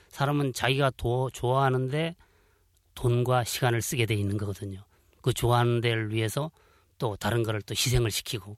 [0.10, 2.16] 사람은 자기가 더 좋아하는데
[2.96, 4.84] 돈과 시간을 쓰게 돼 있는 거거든요.
[5.22, 6.52] 그 좋아하는 데를 위해서
[6.98, 8.58] 또 다른 거를 또 희생을 시키고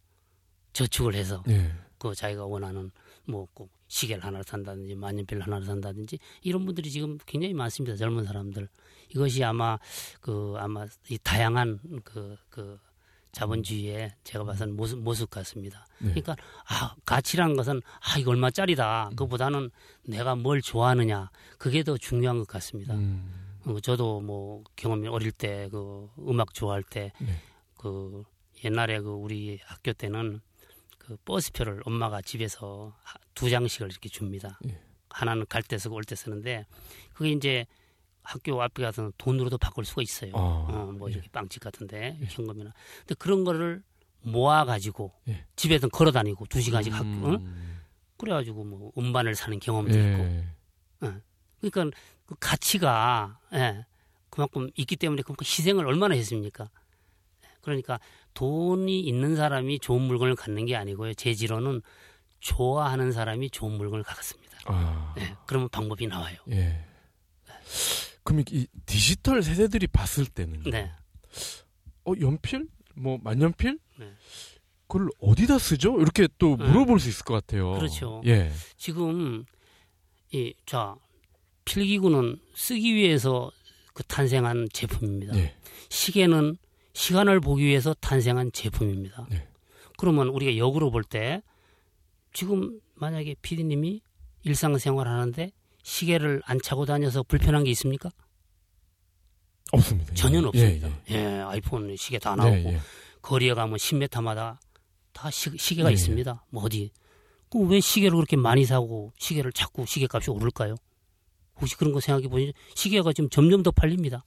[0.74, 1.72] 저축을 해서 예.
[1.98, 2.92] 그 자기가 원하는
[3.26, 7.98] 뭐 꼭 시계를 하나를 산다든지 만년필 하나를 산다든지 이런 분들이 지금 굉장히 많습니다.
[7.98, 8.70] 젊은 사람들.
[9.10, 9.78] 이것이 아마
[10.22, 12.80] 그 아마 이 다양한 그, 그
[13.32, 15.86] 자본주의의 제가 봐서는 모습, 모습 같습니다.
[16.00, 16.10] 네.
[16.10, 16.36] 그러니까
[16.68, 19.12] 아 가치라는 것은 아 이거 얼마짜리다.
[19.16, 19.72] 그보다는
[20.04, 22.94] 내가 뭘 좋아하느냐 그게 더 중요한 것 같습니다.
[22.94, 28.24] 음, 어, 저도 뭐 경험이 어릴 때 그 음악 좋아할 때그 네.
[28.66, 30.42] 옛날에 그 우리 학교 때는
[30.98, 34.60] 그 버스표를 엄마가 집에서 하- 두 장씩을 이렇게 줍니다.
[34.68, 34.80] 예.
[35.10, 36.66] 하나는 갈 때 쓰고 올 때 쓰는데
[37.14, 37.66] 그게 이제
[38.24, 40.32] 학교 앞에 가서는 돈으로도 바꿀 수가 있어요.
[40.36, 41.14] 아, 어, 뭐 예.
[41.14, 42.72] 이렇게 빵집 같은데 현금이나.
[43.00, 43.84] 근데 그런 거를
[44.22, 45.46] 모아 가지고 예.
[45.56, 47.36] 집에든 걸어 다니고 두 시간씩 학교 어?
[47.36, 47.82] 음,
[48.18, 50.46] 그래가지고 뭐 음반을 사는 경험도 있고 예.
[51.62, 53.86] 그러니까 그 가치가 예,
[54.30, 56.70] 그만큼 있기 때문에 그만큼 희생을 얼마나 했습니까?
[57.62, 58.00] 그러니까
[58.34, 61.14] 돈이 있는 사람이 좋은 물건을 갖는 게 아니고요.
[61.14, 61.82] 제 지로는
[62.40, 64.58] 좋아하는 사람이 좋은 물건을 갖습니다.
[64.66, 66.38] 아, 예, 그러면 방법이 나와요.
[66.52, 66.86] 예.
[68.24, 70.92] 그럼 이 디지털 세대들이 봤을 때는 네.
[72.06, 74.14] 어 연필 뭐 만년필 네.
[74.88, 76.00] 그걸 어디다 쓰죠?
[76.02, 76.66] 이렇게 또 네.
[76.68, 77.72] 물어볼 수 있을 것 같아요.
[77.74, 78.22] 그렇죠.
[78.26, 78.52] 예.
[78.78, 79.46] 지금
[80.34, 80.96] 이 자
[81.66, 83.52] 필기구는 쓰기 위해서
[83.94, 85.36] 그 탄생한 제품입니다.
[85.38, 85.56] 예.
[85.90, 86.58] 시계는
[86.94, 89.28] 시간을 보기 위해서 탄생한 제품입니다.
[89.30, 89.48] 네.
[89.98, 91.42] 그러면 우리가 역으로 볼 때
[92.34, 94.02] 지금 만약에 피디님이
[94.44, 95.52] 일상생활 하는데
[95.84, 98.10] 시계를 안 차고 다녀서 불편한 게 있습니까?
[99.72, 100.14] 없습니다.
[100.14, 100.90] 전혀 예, 없습니다.
[101.12, 102.36] 예, 예, 아이폰 시계 다 예.
[102.36, 102.80] 나오고 예, 예.
[103.22, 104.58] 거리에 가면 10m마다
[105.14, 105.94] 다 시, 계가 네.
[105.94, 106.46] 있습니다.
[106.50, 106.92] 뭐 어디?
[107.50, 110.76] 그왜 시계를 그렇게 많이 사고 시계를 자꾸 시계값이 오를까요?
[111.60, 114.24] 혹시 그런 거 생각해 보니 시계가 지금 점점 더 팔립니다.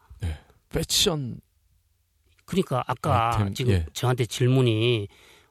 [0.70, 1.40] 패션
[2.44, 3.86] 그러니까 아까 아이템, 지금 예.
[3.92, 5.08] 저한테 질문이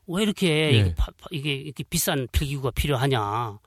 [0.07, 0.79] 왜 이렇게 예.
[0.79, 3.57] 이게, 파- 파- 이게 이렇게 비싼 필기구가 필요하냐?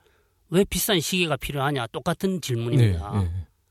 [0.49, 1.87] 왜 비싼 시계가 필요하냐?
[1.87, 3.23] 똑같은 질문입니다.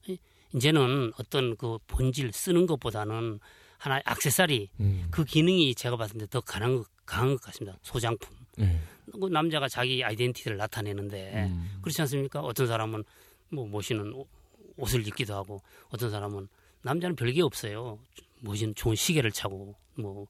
[0.09, 0.16] 네,
[0.55, 3.41] 이제는 어떤 그 본질 쓰는 것보다는
[3.79, 7.79] 하나의 악세사리 음, 그 기능이 제가 봤을 때 더 강한, 것- 강한 것 같습니다.
[7.83, 8.35] 소장품.
[8.61, 8.79] 예.
[9.12, 11.79] 그 남자가 자기 아이덴티티를 나타내는데 음.
[11.83, 12.41] 그렇지 않습니까?
[12.41, 13.05] 어떤 사람은
[13.51, 14.29] 뭐 멋있는 옷-
[14.77, 16.49] 옷을 입기도 하고 어떤 사람은
[16.83, 17.99] 남자는 별게 없어요.
[18.41, 20.27] 멋진 좋은 시계를 차고 뭐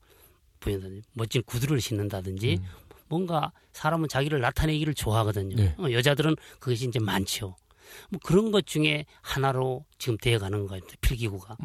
[0.60, 2.58] 보인다든지 멋진 구두를 신는다든지
[3.08, 5.56] 뭔가 사람은 자기를 나타내기를 좋아하거든요.
[5.56, 5.74] 네.
[5.78, 7.56] 어, 여자들은 그것이 이제 많죠.
[8.10, 10.82] 뭐 그런 것 중에 하나로 지금 되어가는 거예요.
[11.00, 11.56] 필기구가.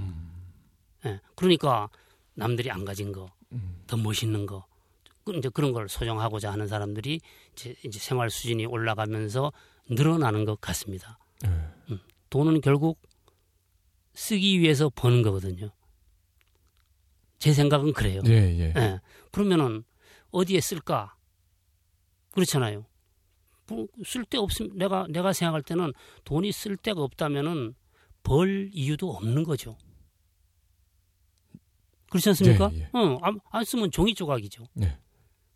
[1.05, 1.19] 예.
[1.35, 1.89] 그러니까
[2.35, 3.31] 남들이 안 가진 거,
[3.87, 4.65] 더 멋있는 거,
[5.23, 7.19] 그 이제 그런 걸 소정하고자 하는 사람들이
[7.53, 9.51] 이제, 이제 생활 수준이 올라가면서
[9.89, 11.17] 늘어나는 것 같습니다.
[11.41, 11.49] 네.
[11.89, 11.99] 음.
[12.29, 13.01] 돈은 결국
[14.13, 15.71] 쓰기 위해서 버는 거거든요.
[17.39, 18.21] 제 생각은 그래요.
[18.27, 18.73] 예, 예.
[18.75, 18.99] 예.
[19.31, 19.83] 그러면은
[20.29, 21.15] 어디에 쓸까?
[22.31, 22.85] 그렇잖아요.
[23.67, 27.75] 뭐 쓸데 없음 내가 내가 생각할 때는 돈이 쓸 데가 없다면은
[28.23, 29.77] 벌 이유도 없는 거죠.
[32.09, 32.69] 그렇지 않습니까?
[32.73, 32.89] 예, 예.
[32.91, 34.65] 어, 안, 안 쓰면 종이 조각이죠.
[34.73, 34.97] 네.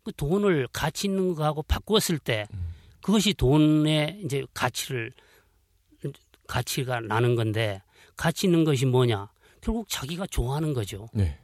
[0.02, 2.68] 그 돈을 가치 있는 거하고 바꾸었을 때 음.
[3.02, 5.12] 그것이 돈의 이제 가치를
[6.48, 7.82] 가치가 나는 건데
[8.16, 9.30] 가치 있는 것이 뭐냐?
[9.60, 11.08] 결국 자기가 좋아하는 거죠.
[11.12, 11.38] 네.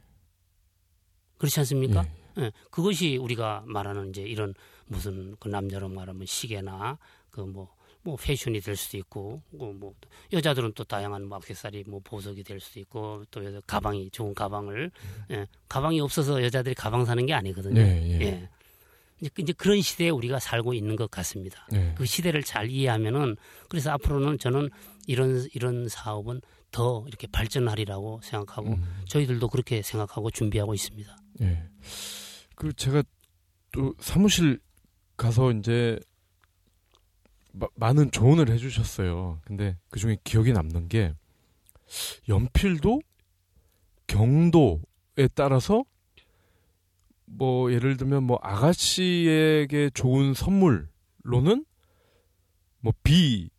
[1.37, 2.05] 그렇지 않습니까?
[2.37, 2.43] 예.
[2.45, 4.55] 예, 그것이 우리가 말하는 이제 이런
[4.87, 6.97] 무슨 그 남자로 말하면 시계나
[7.31, 9.93] 그뭐뭐 패션이 될 수도 있고 뭐, 뭐
[10.31, 14.91] 여자들은 또 다양한 뭐 액세서리 뭐 보석이 될 수도 있고 또 여자 가방이 좋은 가방을
[15.31, 17.79] 예, 가방이 없어서 여자들이 가방 사는 게 아니거든요.
[17.81, 18.21] 예, 예.
[18.21, 18.49] 예.
[19.21, 21.65] 이제 그- 이제 그런 시대에 우리가 살고 있는 것 같습니다.
[21.73, 21.93] 예.
[21.97, 23.37] 그 시대를 잘 이해하면은
[23.69, 24.69] 그래서 앞으로는 저는
[25.07, 28.83] 이런 이런 사업은 더 이렇게 발전하리라고 생각하고 음.
[29.07, 31.15] 저희들도 그렇게 생각하고 준비하고 있습니다.
[31.41, 31.63] 예.
[32.55, 33.03] 그 제가
[33.71, 34.59] 또 사무실
[35.17, 35.99] 가서 이제
[37.51, 39.39] 마- 많은 조언을 해주셨어요.
[39.45, 41.13] 근데 그 중에 기억에 남는 게
[42.27, 43.01] 연필도
[44.07, 45.83] 경도에 따라서
[47.25, 51.65] 뭐 예를 들면 뭐 아가씨에게 좋은 선물로는
[52.79, 53.49] 뭐 B,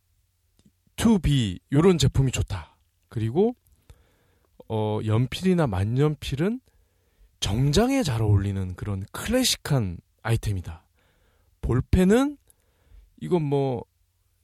[0.97, 2.77] 2B 요런 제품이 좋다.
[3.09, 3.55] 그리고
[4.67, 6.59] 어 연필이나 만년필은
[7.39, 10.84] 정장에 잘 어울리는 그런 클래식한 아이템이다.
[11.65, 12.37] 볼펜은
[13.21, 13.83] 이건 뭐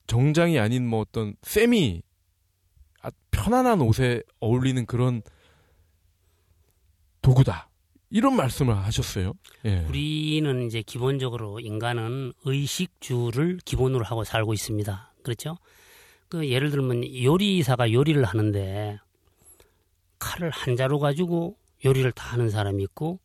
[0.08, 2.02] 정장이 아닌 뭐 어떤 세미
[3.04, 5.22] 아, 편안한 옷에 어울리는 그런
[7.22, 7.70] 도구다.
[8.10, 9.34] 이런 말씀을 하셨어요.
[9.66, 9.86] 예.
[9.88, 15.14] 우리는 이제 기본적으로 인간은 의식주를 기본으로 하고 살고 있습니다.
[15.24, 15.58] 그렇죠?
[16.28, 19.00] 그 예를 들면 요리사가 요리를 하는데
[20.20, 21.56] 칼을 한 자루 가지고
[21.86, 23.20] 요리를 다 하는 사람이 있고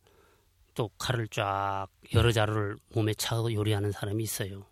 [0.77, 4.67] 또 칼을 쫙 여러 자루를 몸에 차고 요리하는 사람이 있어요.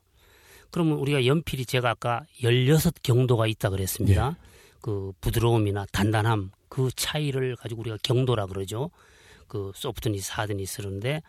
[0.69, 4.37] 그러면 우리가 연필이 제가 아까 16경도가 있다 그랬습니다.
[4.81, 8.91] 그 부드러움이나 단단함 그 차이를 가지고 우리가 경도라 그러죠.
[9.47, 11.23] 그 소프트니스, 하드니스는데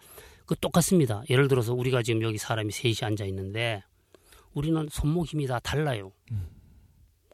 [0.44, 1.22] 그 똑같습니다.
[1.30, 3.82] 예를 들어서 우리가 지금 여기 사람이 셋이 앉아 있는데
[4.52, 6.12] 우리는 손목 힘이 다 달라요.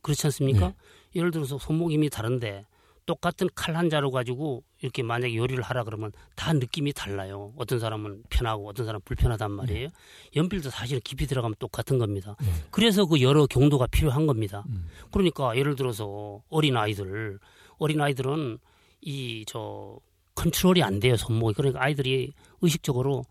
[0.00, 0.68] 그렇지 않습니까?
[0.68, 0.74] 네.
[1.16, 2.66] 예를 들어서 손목 힘이 다른데
[3.06, 7.52] 똑같은 칼 한 자루 가지고 이렇게 만약에 요리를 하라 그러면 다 느낌이 달라요.
[7.56, 9.88] 어떤 사람은 편하고 어떤 사람은 불편하단 말이에요.
[10.36, 12.36] 연필도 사실 깊이 들어가면 똑같은 겁니다.
[12.70, 14.64] 그래서 그 여러 경도가 필요한 겁니다.
[15.10, 17.38] 그러니까 예를 들어서 어린 아이들,
[17.78, 18.58] 어린 아이들은
[19.02, 19.98] 이 저
[20.34, 21.54] 컨트롤이 안 돼요 손목이.
[21.54, 23.24] 그러니까 아이들이 의식적으로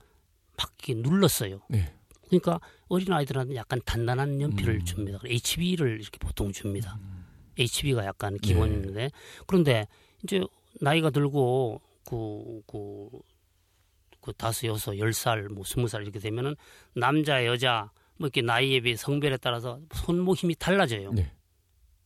[0.58, 1.62] 막 이렇게 눌렀어요.
[1.70, 1.94] 네.
[2.28, 4.86] 그러니까 어린 아이들한테 약간 단단한 연필을 음.
[4.86, 5.20] 줍니다.
[5.26, 7.00] HB를 이렇게 보통 줍니다.
[7.58, 9.12] HB가 약간 기본인데
[9.48, 9.88] 그런데
[10.24, 10.42] 이제
[10.80, 13.10] 나이가 들고 그, 그,
[14.22, 16.56] 그 다섯, 여섯, 열 살, 뭐 스무 살 이렇게 되면은
[16.94, 21.12] 남자, 여자 뭐 이렇게 나이에 비해 성별에 따라서 손목 힘이 달라져요.
[21.14, 21.32] 네.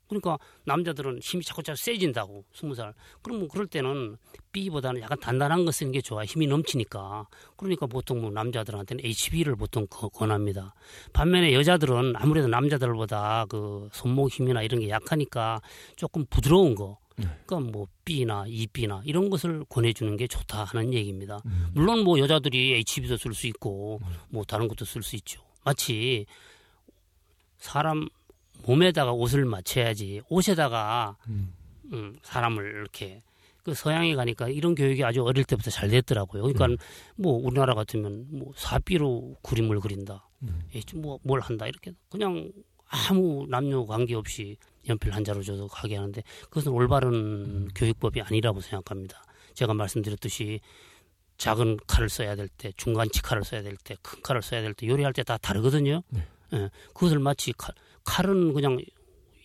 [0.08, 2.93] 그러니까 남자들은 힘이 자꾸 자꾸 세진다고 스무 살.
[3.22, 4.18] 그러면 그럴 때는
[4.51, 6.24] B보다는 약간 단단한 거 쓰는 게 좋아.
[6.24, 7.28] 힘이 넘치니까.
[7.58, 10.74] 그러니까 보통 뭐 남자들한테는 HB를 보통 거- 권합니다.
[11.14, 15.62] 반면에 여자들은 아무래도 남자들보다 그 손목 힘이나 이런 게 약하니까
[15.95, 16.99] 조금 부드러운 거.
[17.16, 21.39] 그러니까 뭐 B나 2B나 이런 것을 권해주는 게 좋다 하는 얘기입니다.
[21.74, 25.41] 물론 뭐 여자들이 HB도 쓸 수 있고 뭐 다른 것도 쓸 수 있죠.
[25.64, 26.26] 마치
[27.58, 28.08] 사람
[28.66, 30.22] 몸에다가 옷을 맞춰야지.
[30.30, 31.18] 옷에다가
[31.93, 33.22] 음, 사람을 이렇게.
[33.63, 36.43] 그 서양에 가니까 이런 교육이 아주 어릴 때부터 잘 됐더라고요.
[36.43, 36.84] 그러니까
[37.16, 40.30] 뭐 우리나라 같으면 뭐 사비로 그림을 그린다,
[40.76, 41.66] 예, 뭐뭘 한다.
[41.66, 42.51] 이렇게 그냥
[42.88, 44.55] 아무 남녀 관계 없이
[44.88, 49.24] 연필 한 자로 줘서 하게 하는데 그것은 올바른 교육법이 아니라고 생각합니다.
[49.55, 50.59] 제가 말씀드렸듯이
[51.39, 54.88] 작은 칼을 써야 될 때, 중간치 칼을 써야 될 때, 큰 칼을 써야 될 때
[54.88, 56.03] 요리할 때 다 다르거든요.
[56.53, 57.74] 예, 그것을 마치 칼,
[58.06, 58.78] 칼은 그냥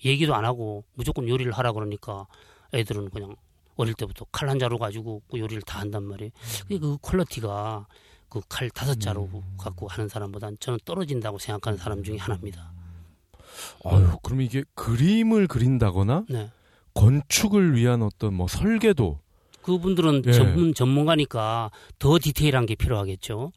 [0.04, 2.26] 얘기도 안 하고 무조건 요리를 하라 그러니까
[2.72, 3.34] 애들은 그냥
[3.76, 6.30] 어릴 때부터 칼 한 자루 가지고 그 요리를 다 한단 말이에요.
[6.68, 7.86] 그그 quality가
[8.28, 12.72] 그 칼 다섯 자루 갖고 하는 사람보다는 저는 떨어진다고 생각하는 사람 중에 하나입니다.
[13.84, 16.50] 아유, 그럼 이게 그림을 그린다거나 네.
[16.94, 19.18] 건축을 위한 어떤 뭐 설계도
[19.62, 20.32] 그분들은 예.
[20.32, 23.52] 전문 전문가니까 더 디테일한 게 필요하겠죠.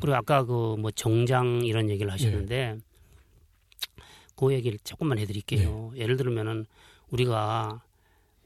[0.00, 2.78] 그리고 아까 그 뭐 정장 이런 얘기를 하시는데
[4.38, 5.92] 그 얘기를 조금만 해드릴게요.
[5.96, 6.64] 예를 들면은
[7.10, 7.82] 우리가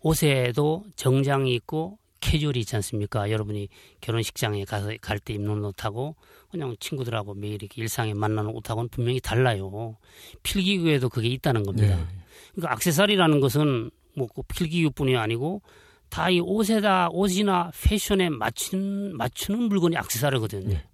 [0.01, 3.31] 옷에도 정장이 있고 캐주얼이 있지 않습니까?
[3.31, 3.69] 여러분이
[4.01, 6.15] 결혼식장에 가서 갈 때 입는 옷하고
[6.51, 9.97] 그냥 친구들하고 매일 이렇게 일상에 만나는 옷하고는 분명히 달라요.
[10.43, 11.99] 필기구에도 그게 있다는 겁니다.
[12.01, 12.07] 예.
[12.55, 15.63] 그러니까 악세사리라는 것은 뭐꼭 필기구뿐이 아니고
[16.11, 20.69] 다 이 옷에다 옷이나 패션에 맞춘 맞추는 물건이 악세사리거든요.
[20.69, 20.85] 네.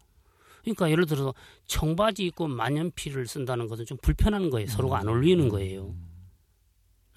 [0.74, 1.34] 그러니까 예를 들어서
[1.66, 4.66] 청바지 입고 만년필을 쓴다는 것은 좀 불편한 거예요.
[4.68, 5.94] 서로가 안 어울리는 거예요.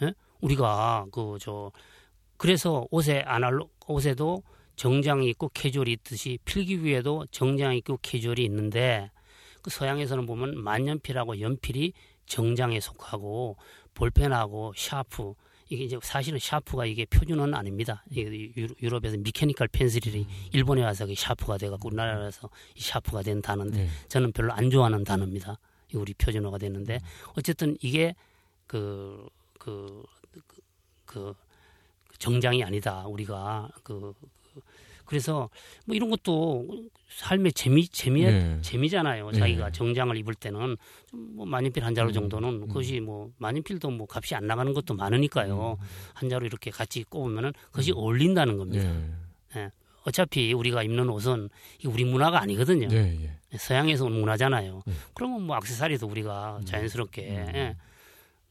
[0.01, 0.13] 예?
[0.41, 1.71] 우리가 그 저
[2.41, 4.41] 그래서 옷에 아날로 옷에도
[4.75, 9.11] 정장이 있고 캐주얼이 있듯이 필기구에도 정장이 있고 캐주얼이 있는데
[9.61, 11.93] 그 서양에서는 보면 만년필하고 연필이
[12.25, 13.57] 정장에 속하고
[13.93, 15.35] 볼펜하고 샤프
[15.71, 18.03] 이게 이제 사실은 샤프가 이게 표준어는 아닙니다.
[18.11, 18.23] 이게
[18.57, 23.89] 유- 유럽에서 mechanical pencil이 일본에 와서 그 샤프가 돼갖고 우리나라에서 이 샤프가 된 단어인데 네.
[24.09, 25.57] 저는 별로 안 좋아하는 단어입니다.
[25.93, 26.99] 이 우리 표준어가 됐는데
[27.37, 28.13] 어쨌든 이게
[28.67, 29.25] 그
[29.57, 31.33] 그그
[32.17, 33.07] 정장이 아니다.
[33.07, 34.13] 우리가 그
[35.11, 35.49] 그- 그래서
[35.85, 36.67] 뭐 이런 것도
[37.09, 38.57] 삶의 재미 재미 네.
[38.61, 39.31] 재미잖아요.
[39.31, 39.39] 네.
[39.39, 40.77] 자기가 정장을 입을 때는
[41.09, 42.67] 좀뭐 만년필 한 자루 음, 정도는 음.
[42.67, 45.77] 그것이 뭐 만년필도 뭐 값이 안 나가는 것도 많으니까요.
[45.79, 45.85] 음.
[46.13, 48.89] 한 자루 이렇게 같이 꼽으면은 그것이 어울린다는 겁니다.
[49.57, 49.69] 예.
[50.03, 51.49] 어차피 우리가 입는 옷은
[51.85, 52.87] 우리 문화가 아니거든요.
[52.91, 53.17] 예.
[53.53, 53.57] 예.
[53.57, 54.81] 서양에서 온 문화잖아요.
[54.87, 54.97] 음.
[55.13, 57.51] 그러면 뭐 액세서리도 우리가 자연스럽게 음.
[57.53, 57.75] 예,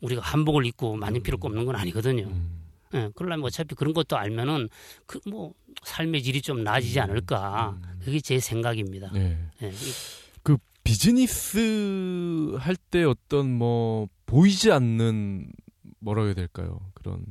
[0.03, 2.25] 우리가 한복을 입고 만년필을 꼽는 건 아니거든요.
[2.25, 2.60] 음.
[2.95, 4.69] 예, 그러려면 어차피 그런 것도 알면은
[5.07, 7.79] 그 뭐 삶의 질이 좀 나아지지 않을까.
[8.05, 9.11] 그게 제 생각입니다.
[9.15, 9.39] 예.
[9.63, 9.93] 예, 이-
[10.43, 15.51] 그 비즈니스 할 때 어떤 뭐 보이지 않는
[16.01, 16.81] 뭐라고 해야 될까요?
[16.95, 17.25] 그런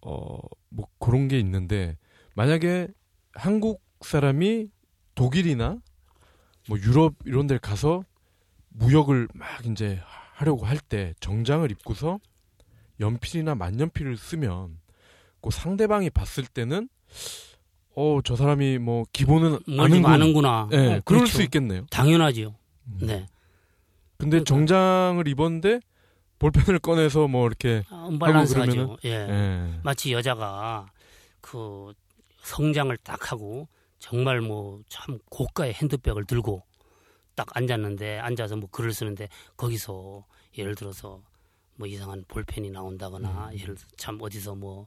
[0.00, 1.96] 어뭐 그런 게 있는데
[2.34, 2.88] 만약에
[3.34, 4.68] 한국 사람이
[5.14, 5.78] 독일이나
[6.68, 8.02] 뭐 유럽 이런 데 가서
[8.70, 10.00] 무역을 막 이제
[10.32, 12.18] 하려고 할 때 정장을 입고서
[13.00, 14.78] 연필이나 만년필을 쓰면
[15.40, 16.88] 그 상대방이 봤을 때는
[17.96, 20.06] 어 저 사람이 뭐 기본은 아는군.
[20.12, 20.68] 아는구나.
[20.72, 21.26] 예, 어, 그럴 그렇죠.
[21.38, 21.86] 수 있겠네요.
[21.90, 22.54] 당연하죠.
[22.86, 22.98] 음.
[23.00, 23.26] 네.
[24.18, 24.44] 근데 그러니까.
[24.44, 25.80] 정장을 입었는데
[26.38, 28.98] 볼펜을 꺼내서 뭐 이렇게 아, 언밸런스하죠.
[29.04, 29.10] 예.
[29.10, 29.80] 예.
[29.82, 30.86] 마치 여자가
[31.40, 31.92] 그
[32.42, 36.62] 성장을 딱 하고 정말 뭐 참 고가의 핸드백을 들고
[37.34, 40.24] 딱 앉았는데 앉아서 뭐 글을 쓰는데 거기서
[40.56, 41.22] 예를 들어서
[41.80, 44.86] 뭐 이상한 볼펜이 나온다거나 예를 들어 참 어디서 뭐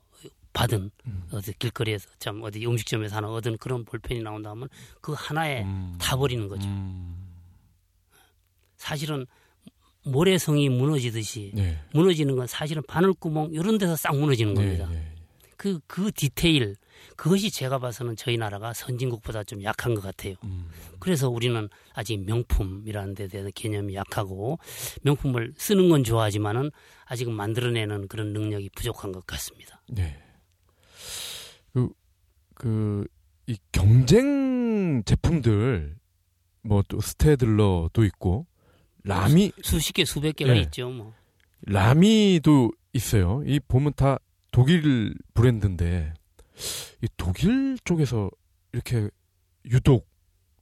[0.54, 1.24] 받은 음.
[1.32, 4.70] 어디 길거리에서 참 어디 음식점에서 하나 얻은 그런 볼펜이 나온다면
[5.02, 5.98] 그 하나에 음.
[6.00, 6.68] 다 버리는 거죠.
[6.68, 7.34] 음.
[8.78, 9.26] 사실은
[10.06, 11.80] 모래성이 무너지듯이 네.
[11.94, 14.88] 무너지는 건 사실은 바늘구멍 이런 데서 싹 무너지는 겁니다.
[14.88, 15.16] 네, 네.
[15.58, 16.76] 그, 그 디테일,
[17.16, 20.36] 그것이 제가 봐서는 저희 나라가 선진국보다 좀 약한 것 같아요.
[20.44, 20.70] 음.
[21.00, 24.60] 그래서 우리는 아직 명품이라는 데 대한 개념이 약하고,
[25.04, 26.72] 명품을 쓰는 건 좋아하지만은
[27.06, 29.82] 아직은 만들어내는 그런 능력이 부족한 것 같습니다.
[29.90, 30.18] 네.
[31.74, 31.90] 그,
[32.56, 33.06] 그,
[33.48, 35.98] 이 경쟁 제품들,
[36.62, 38.48] 뭐 또 스테들러도 있고,
[39.04, 40.62] 라미, 수 십 개, 수백 개가 네.
[40.62, 41.14] 있죠, 뭐.
[41.66, 43.44] 라미도 있어요.
[43.46, 44.18] 이 보면 다
[44.52, 46.14] 독일 브랜드인데,
[47.02, 48.30] 이 독일 쪽에서
[48.72, 49.10] 이렇게
[49.66, 50.08] 유독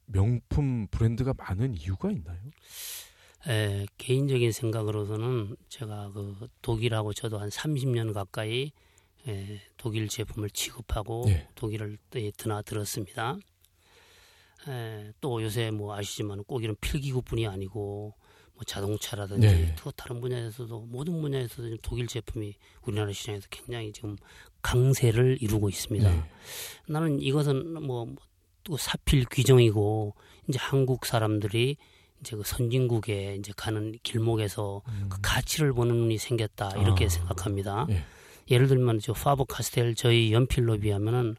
[0.06, 2.40] 명품 브랜드가 많은 이유가 있나요?
[3.48, 8.72] 에, 개인적인 생각으로서는 제가 그 독일하고 저도 한 30년 가까이
[9.28, 11.48] 에, 독일 제품을 취급하고 예.
[11.56, 13.38] 독일을 예, 드나들었습니다.
[14.68, 18.14] 에, 또 요새 뭐 아시지만 꼭 이런 필기구뿐이 아니고
[18.54, 19.76] 뭐 자동차라든지 네.
[19.80, 24.18] 또 다른 분야에서도 모든 분야에서도 독일 제품이 우리나라 시장에서 굉장히 지금
[24.62, 26.10] 강세를 이루고 있습니다.
[26.10, 26.24] 네.
[26.88, 28.08] 나는 이것은 뭐
[28.64, 30.14] 또 사필 규정이고
[30.48, 31.78] 이제 한국 사람들이
[32.20, 37.08] 이제 그 선진국에 이제 가는 길목에서 그 가치를 보는 눈이 생겼다 이렇게 음.
[37.08, 37.10] 아.
[37.10, 37.88] 생각합니다.
[37.90, 38.04] 예.
[38.50, 41.36] 예를 들면 저 파버 카스텔 저희 연필로 비하면은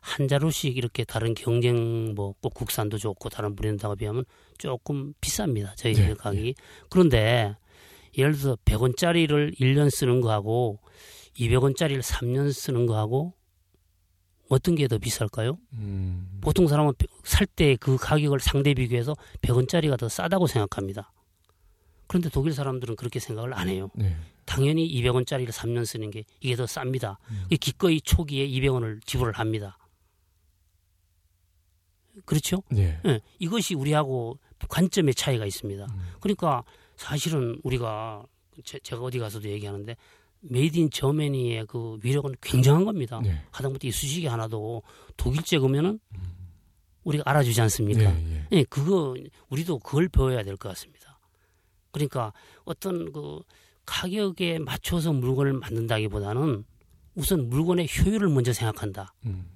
[0.00, 4.24] 한 자루씩 이렇게 다른 경쟁 뭐 꼭 국산도 좋고 다른 브랜드하고 비하면
[4.58, 5.76] 조금 비쌉니다.
[5.76, 6.54] 저희 네, 가격이.
[6.88, 7.56] 그런데
[8.16, 10.80] 예를 들어서 100원짜리를 1년 쓰는 거하고
[11.38, 13.34] 200원짜리를 3년 쓰는 거하고
[14.48, 15.58] 어떤 게 더 비쌀까요?
[15.72, 16.38] 음.
[16.40, 16.92] 보통 사람은
[17.24, 21.12] 살 때 그 가격을 상대 비교해서 100원짜리가 더 싸다고 생각합니다.
[22.06, 23.90] 그런데 독일 사람들은 그렇게 생각을 안 해요.
[23.96, 24.16] 네.
[24.44, 27.16] 당연히 200원짜리를 3년 쓰는 게 이게 더 쌉니다.
[27.30, 27.46] 음.
[27.50, 29.76] 이 기꺼이 초기에 200원을 지불을 합니다.
[32.24, 32.62] 그렇죠?
[32.70, 32.98] 네.
[33.04, 35.84] 예, 이것이 우리하고 관점의 차이가 있습니다.
[35.84, 36.08] 음.
[36.20, 36.62] 그러니까
[36.96, 38.24] 사실은 우리가
[38.64, 39.96] 제, 가 어디 가서도 얘기하는데
[40.48, 43.20] made in Germany의 그 위력은 굉장한 겁니다.
[43.22, 43.42] 네.
[43.50, 44.82] 하다못해 이쑤시개 하나도
[45.16, 45.98] 독일제 그러면은
[47.04, 48.00] 우리가 알아주지 않습니까?
[48.02, 48.46] 예, 예.
[48.52, 49.14] 예, 그거
[49.48, 51.18] 우리도 그걸 배워야 될 것 같습니다.
[51.92, 52.32] 그러니까
[52.64, 53.40] 어떤 그
[53.84, 56.64] 가격에 맞춰서 물건을 만든다기보다는
[57.14, 59.14] 우선 물건의 효율을 먼저 생각한다.
[59.26, 59.46] 음.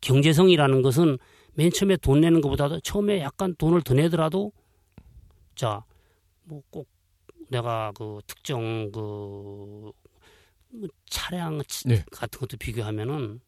[0.00, 1.18] 경제성이라는 것은
[1.54, 4.52] 맨 처음에 돈 내는 것보다도 처음에 약간 돈을 더 내더라도
[5.56, 5.82] 자
[6.48, 6.86] 뭐 꼭
[7.48, 9.92] 내가 그 특정 그뭐
[11.08, 12.04] 차량 치- 네.
[12.12, 13.40] 같은 것도 비교하면은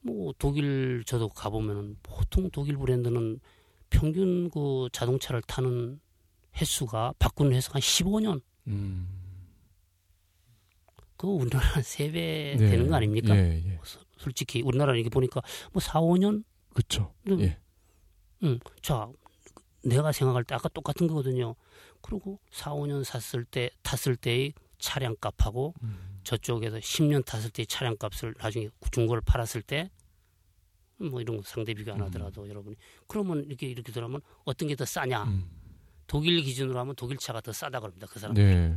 [0.00, 3.40] 뭐 독일 저도 가보면은 보통 독일 브랜드는
[3.90, 6.00] 평균 그 자동차를 타는
[6.60, 9.08] 횟수가 바꾸는 횟수가 한 15년 음.
[11.16, 12.70] 그 우리나라 세배 네.
[12.70, 13.34] 되는 거 아닙니까?
[13.36, 13.78] 예, 예.
[14.18, 15.40] 솔직히 우리나라 이렇게 보니까
[15.72, 17.12] 뭐 4, 5년 그쵸.
[17.28, 17.40] 음.
[17.40, 17.58] 예.
[18.42, 18.58] 응.
[18.82, 19.08] 자,
[19.82, 21.54] 내가 생각할 때 아까 똑같은 거거든요.
[22.06, 26.20] 그리고 4, 5년 샀을 때 탔을 때의 차량 값하고 음.
[26.24, 29.90] 저쪽에서 10년 탔을 때의 차량 값을 나중에 중고를 팔았을 때
[30.98, 32.74] 뭐 이런 거 상대 비교 안 하더라도 여러분이
[33.06, 35.24] 그러면 이렇게 이렇게 들어가면 어떤 게 더 싸냐?
[35.24, 35.44] 음.
[36.06, 38.06] 독일 기준으로 하면 독일 차가 더 싸다 그럽니다.
[38.06, 38.34] 그 사람.
[38.34, 38.74] 네.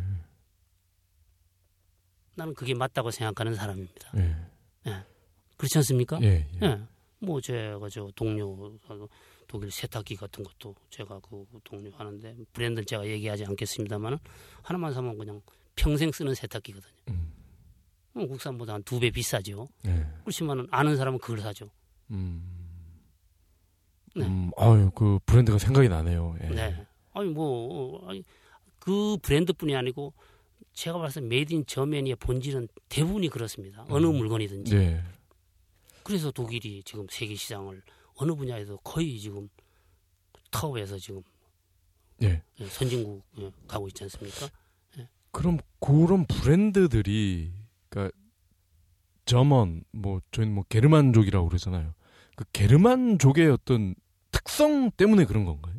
[2.36, 4.12] 나는 그게 맞다고 생각하는 사람입니다.
[4.18, 4.36] 예.
[5.58, 6.20] 그렇지 않습니까?
[6.24, 6.48] 예.
[6.62, 6.66] 예.
[6.66, 6.82] 예.
[7.20, 9.08] 뭐 제가 저 동료 그
[9.50, 14.20] 독일 세탁기 같은 것도 제가 그 동료 하는데 브랜드는 제가 얘기하지 않겠습니다만은
[14.62, 15.42] 하나만 사면 그냥
[15.76, 16.94] 평생 쓰는 세탁기거든요.
[17.10, 17.34] 음.
[18.14, 19.68] 어, 국산보다 한 두 배 비싸죠.
[19.86, 20.06] 예.
[20.22, 21.70] 그렇지만은 아는 사람은 그걸 사죠.
[22.12, 22.44] 음.
[24.16, 24.26] 네.
[24.26, 26.36] 음, 아유, 그 브랜드가 생각이 나네요.
[26.44, 26.50] 예.
[26.50, 26.86] 네.
[27.14, 28.24] 아니 뭐 어, 아니,
[28.78, 30.14] 그 브랜드뿐이 아니고
[30.74, 33.84] 제가 봤을 때 made in Germany의 본질은 대부분이 그렇습니다.
[33.90, 34.76] 어느 물건이든지.
[34.76, 35.02] 네.
[36.04, 37.82] 그래서 독일이 지금 세계 시장을
[38.20, 39.50] 어느 분야에서 거의 지금
[40.52, 41.22] 톱에서 지금
[42.22, 42.44] 예.
[42.60, 44.50] 예, 선진국 예, 가고 있지 않습니까?
[45.32, 47.52] 그럼 그런 브랜드들이
[47.90, 48.16] 그러니까
[49.26, 51.94] German 뭐 저희는 뭐 게르만족이라고 그러잖아요.
[52.36, 53.96] 그 게르만족의 어떤
[54.32, 55.76] 특성 때문에 그런 건가요?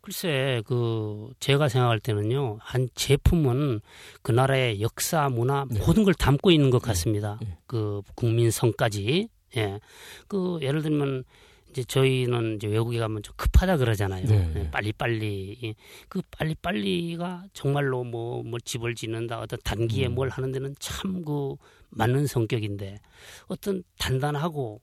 [0.00, 3.80] 글쎄 그 제가 생각할 때는요 한 제품은
[4.22, 5.80] 그 나라의 역사 문화 네.
[5.80, 7.38] 모든 걸 담고 있는 것 같습니다.
[7.44, 7.58] 예.
[7.66, 9.80] 그 국민성까지 예.
[10.28, 11.24] 그 예를 들면
[11.70, 14.24] 이제 저희는 이제 외국에 가면 좀 급하다 그러잖아요.
[14.26, 14.70] 네, 예, 네.
[14.70, 15.74] 빨리 빨리 예.
[16.08, 20.14] 그 빨리 빨리가 정말로 뭐, 뭐 집을 짓는다 어떤 단기에 음.
[20.14, 21.56] 뭘 하는 데는 참 그
[21.90, 22.98] 맞는 성격인데
[23.46, 24.80] 어떤 단단하고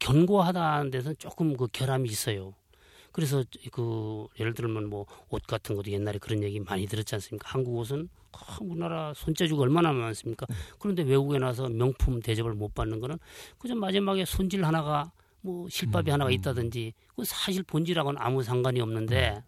[0.00, 2.54] 견고하다는 데서는 조금 그 결함이 있어요.
[3.12, 7.48] 그래서 그 예를 들면 뭐 옷 같은 것도 옛날에 그런 얘기 많이 들었지 않습니까?
[7.50, 10.46] 한국 옷은 아, 우리나라 손재주가 얼마나 많습니까?
[10.78, 13.18] 그런데 외국에 나서 명품 대접을 못 받는 거는
[13.58, 15.12] 그저 마지막에 손질 하나가
[15.44, 19.42] 뭐 실밥이 하나가 있다든지 그 사실 본질하고는 아무 상관이 없는데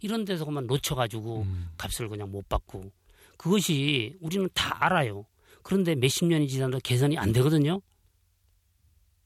[0.00, 1.70] 이런 데서 그만 놓쳐가지고 음.
[1.78, 2.90] 값을 그냥 못 받고
[3.36, 5.24] 그것이 우리는 다 알아요.
[5.62, 7.80] 그런데 몇십 년이 지나도 개선이 안 되거든요.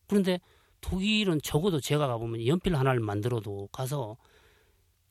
[0.07, 0.38] 그런데
[0.82, 4.18] 독일은 적어도 제가 가보면 연필 하나를 만들어도 가서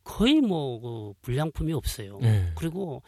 [0.03, 2.19] 거의 뭐 그 불량품이 없어요.
[2.21, 2.51] 예.
[2.55, 3.01] 그리고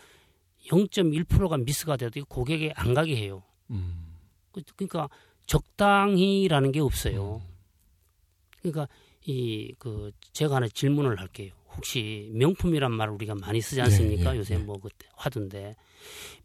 [0.70, 3.44] 0.1%가 미스가 돼도 고객에 안 가게 해요.
[3.70, 4.16] 음.
[4.52, 5.08] 그- 그러니까
[5.46, 7.44] 적당히라는 게 없어요.
[8.72, 8.88] 그러니까
[9.28, 11.54] 이 그 제가 하나 질문을 할게요.
[11.76, 14.32] 혹시 명품이란 말을 우리가 많이 쓰지 않습니까?
[14.32, 14.58] 예, 예, 요새 예.
[14.60, 15.76] 뭐 그때 화두인데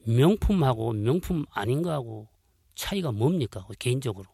[0.04, 2.28] 명품하고 명품 아닌 거하고
[2.74, 3.66] 차이가 뭡니까?
[3.78, 4.26] 개인적으로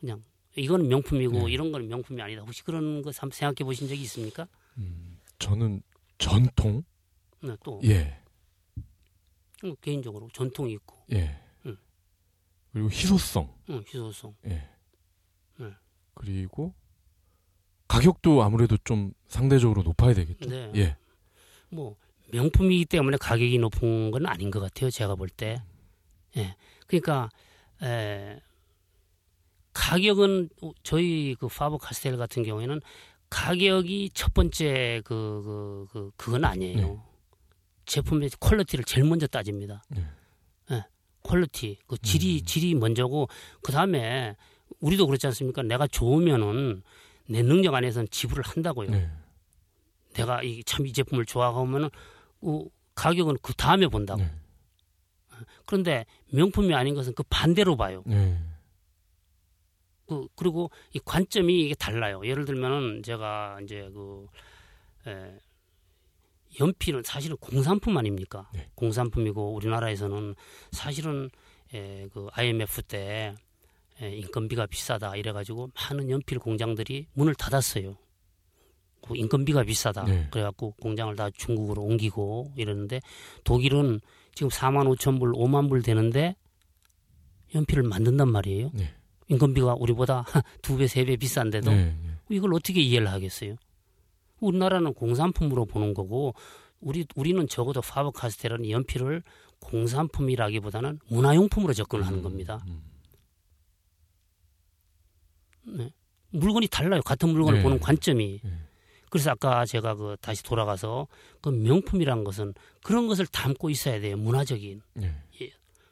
[0.00, 0.22] 그냥
[0.56, 1.52] 이거는 명품이고 예.
[1.52, 2.42] 이런 거는 명품이 아니다.
[2.42, 4.48] 혹시 그런 거 한번 생각해 보신 적이 있습니까?
[4.78, 5.18] 음.
[5.38, 5.82] 저는
[6.18, 6.82] 전통
[7.42, 8.18] 네, 또 예.
[9.64, 11.38] 어, 개인적으로 전통이 있고 예.
[11.66, 11.76] 음.
[12.72, 14.34] 그리고 희소성 응, 희소성.
[14.46, 14.68] 예.
[15.58, 15.70] 네.
[16.14, 16.74] 그리고
[17.88, 20.48] 가격도 아무래도 좀 상대적으로 높아야 되겠죠.
[20.48, 20.72] 네.
[20.76, 20.96] 예.
[21.68, 21.96] 뭐
[22.32, 24.90] 명품이기 때문에 가격이 높은 건 아닌 것 같아요.
[24.90, 25.62] 제가 볼 때.
[26.36, 26.56] 예.
[26.86, 27.30] 그러니까
[27.82, 28.40] 에,
[29.72, 30.48] 가격은
[30.82, 32.80] 저희 그 파버 카스텔 같은 경우에는
[33.28, 36.76] 가격이 첫 번째 그, 그, 그 그건 아니에요.
[36.76, 36.98] 네.
[37.84, 39.82] 제품의 quality를 제일 먼저 따집니다.
[39.88, 40.04] 네.
[40.72, 40.84] 예.
[41.22, 43.28] quality, 그 질이 질이 먼저고
[43.62, 44.36] 그 다음에
[44.80, 45.62] 우리도 그렇지 않습니까?
[45.62, 46.82] 내가 좋으면은
[47.28, 48.90] 내 능력 안에서는 지불을 한다고요.
[48.90, 49.10] 네.
[50.14, 51.90] 내가 이 참 이 제품을 좋아하면은
[52.42, 52.64] 어,
[52.94, 54.22] 가격은 그 다음에 본다고.
[54.22, 54.30] 네.
[55.66, 58.02] 그런데 명품이 아닌 것은 그 반대로 봐요.
[58.06, 58.38] 네.
[60.06, 62.22] 그 그리고 이 관점이 이게 달라요.
[62.24, 64.26] 예를 들면은 제가 이제 그
[65.06, 65.38] 에,
[66.60, 68.48] 연필은 사실은 공산품 아닙니까?
[68.54, 68.70] 네.
[68.76, 70.34] 공산품이고 우리나라에서는
[70.70, 71.28] 사실은
[71.74, 73.34] 에, 그 IMF 때 에,
[74.00, 77.96] 인건비가 비싸다 이래가지고 많은 연필 공장들이 문을 닫았어요.
[79.02, 80.04] 그 인건비가 비싸다.
[80.04, 80.28] 네.
[80.30, 83.00] 그래갖고 공장을 다 중국으로 옮기고 이러는데
[83.44, 84.00] 독일은
[84.34, 86.36] 지금 4만 5천 불, 5만 불 되는데
[87.54, 88.70] 연필을 만든단 말이에요.
[88.74, 88.92] 네.
[89.28, 90.24] 인건비가 우리보다
[90.62, 91.84] 두 배, 세 배 비싼데도 네.
[92.02, 92.10] 네.
[92.28, 93.56] 이걸 어떻게 이해를 하겠어요?
[94.40, 96.34] 우리나라는 공산품으로 보는 거고
[96.80, 99.22] 우리 우리는 적어도 파버 카스텔은 연필을
[99.60, 102.62] 공산품이라기보다는 문화용품으로 접근을 하는 겁니다.
[102.68, 102.82] 음.
[105.66, 105.90] 네.
[106.30, 107.00] 물건이 달라요.
[107.02, 107.62] 같은 물건을 네.
[107.62, 108.40] 보는 관점이.
[108.42, 108.50] 네.
[109.10, 111.06] 그래서 아까 제가 그 다시 돌아가서
[111.40, 114.16] 그 명품이라는 것은 그런 것을 담고 있어야 돼요.
[114.16, 114.82] 문화적인.
[114.94, 115.14] 네.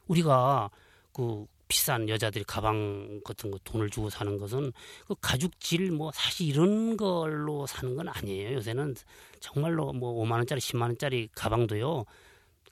[0.09, 0.70] 우리가
[1.12, 4.72] 그 비싼 여자들이 가방 같은 거 돈을 주고 사는 것은
[5.07, 8.55] 그 가죽질 뭐 사실 이런 걸로 사는 건 아니에요.
[8.55, 8.95] 요새는
[9.41, 12.05] 정말로 뭐 5만 원짜리 10만 원짜리 가방도요.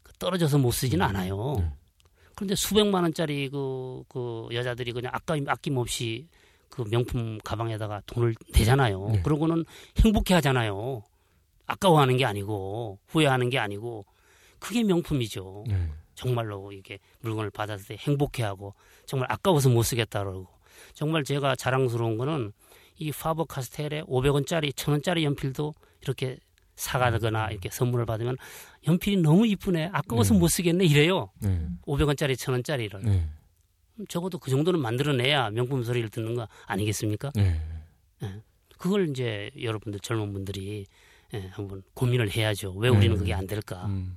[0.02, 1.56] 그 떨어져서 못 쓰지는 않아요.
[1.58, 1.70] 네.
[2.34, 6.28] 그런데 수백만 원짜리 그, 그 여자들이 그냥 아까 아낌없이
[6.72, 9.08] 그 명품 가방에다가 돈을 내잖아요.
[9.12, 9.22] 네.
[9.22, 9.66] 그러고는
[9.98, 11.02] 행복해 하잖아요.
[11.66, 14.06] 아까워하는 게 아니고 후회하는 게 아니고
[14.58, 15.64] 그게 명품이죠.
[15.68, 15.90] 네.
[16.14, 20.48] 정말로 이게 물건을 받았을 때 행복해하고 정말 아까워서 못 쓰겠다 그러고
[20.94, 22.52] 정말 제가 자랑스러운 거는
[22.96, 26.38] 이 파버 카스텔에 500원짜리 1000원짜리 연필도 이렇게
[26.76, 28.36] 사가거나 이렇게 선물을 받으면
[28.86, 30.40] 연필이 너무 이쁘네 아까워서 네.
[30.40, 31.66] 못 쓰겠네 이래요 네.
[31.86, 33.28] 500원짜리 1000원짜리를 네.
[34.08, 37.60] 적어도 그 정도는 만들어내야 명품 소리를 듣는 거 아니겠습니까 네.
[38.78, 40.86] 그걸 이제 여러분들 젊은 분들이
[41.34, 43.18] 예, 한번 고민을 해야죠 왜 우리는 네.
[43.18, 44.16] 그게 안 될까 음.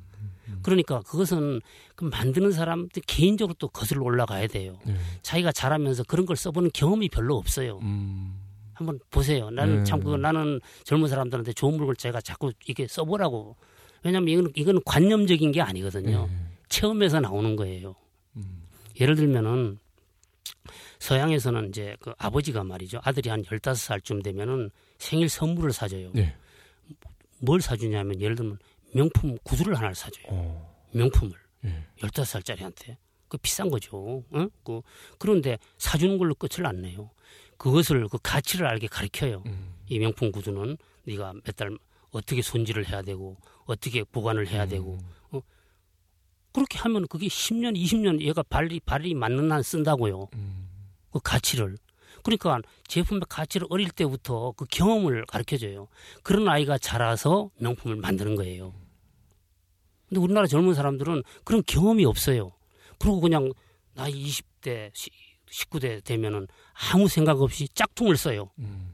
[0.61, 1.61] 그러니까 그것은
[1.95, 4.79] 그 만드는 사람 개인적으로 또 거슬러 올라가야 돼요.
[4.85, 4.95] 네.
[5.21, 7.79] 자기가 자라면서 그런 걸 써보는 경험이 별로 없어요.
[7.81, 8.39] 음.
[8.73, 9.49] 한번 보세요.
[9.49, 9.83] 나는 네.
[9.85, 13.55] 참 그거 나는 젊은 사람들한테 좋은 물건 제가 자꾸 이게 써보라고.
[14.03, 16.27] 왜냐하면 이건 이건 관념적인 게 아니거든요.
[16.27, 16.37] 네.
[16.67, 17.95] 체험에서 나오는 거예요.
[18.95, 19.01] 음.
[19.01, 19.79] 예를 들면은
[20.99, 22.99] 서양에서는 이제 그 아버지가 말이죠.
[23.03, 26.11] 아들이 한 15살쯤 되면은 생일 선물을 사줘요.
[26.13, 26.35] 네.
[27.39, 28.57] 뭘 사주냐면 예를 들면
[28.93, 30.25] 명품 구두를 하나를 사줘요.
[30.29, 30.75] 어.
[30.93, 31.35] 명품을.
[31.65, 31.85] 예.
[31.99, 32.97] 15살짜리한테.
[33.27, 34.23] 그 비싼 거죠.
[34.33, 34.49] 응?
[34.63, 34.81] 그,
[35.19, 37.11] 그런데 사주는 걸로 끝을 안 내요.
[37.57, 39.43] 그것을 그 가치를 알게 가르쳐요.
[39.45, 39.73] 음.
[39.87, 41.77] 이 명품 구두는 네가 몇 달
[42.11, 43.35] 어떻게 손질을 해야 되고
[43.65, 44.97] 어떻게 보관을 해야 되고 어?
[46.55, 50.29] 그렇게 하면 그게 10년, 20년 얘가 발이 발이 맞는 한 쓴다고요.
[50.35, 50.69] 음.
[51.11, 51.75] 그 가치를.
[52.23, 55.89] 그러니까 제품의 가치를 어릴 때부터 그 경험을 가르쳐 줘요.
[56.23, 58.73] 그런 아이가 자라서 명품을 만드는 거예요.
[60.07, 62.53] 근데 우리나라 젊은 사람들은 그런 경험이 없어요.
[62.99, 63.51] 그리고 그냥
[63.93, 64.93] 나이 20대,
[65.51, 66.47] 19대 되면은
[66.93, 68.49] 아무 생각 없이 짝퉁을 써요.
[68.59, 68.93] 음.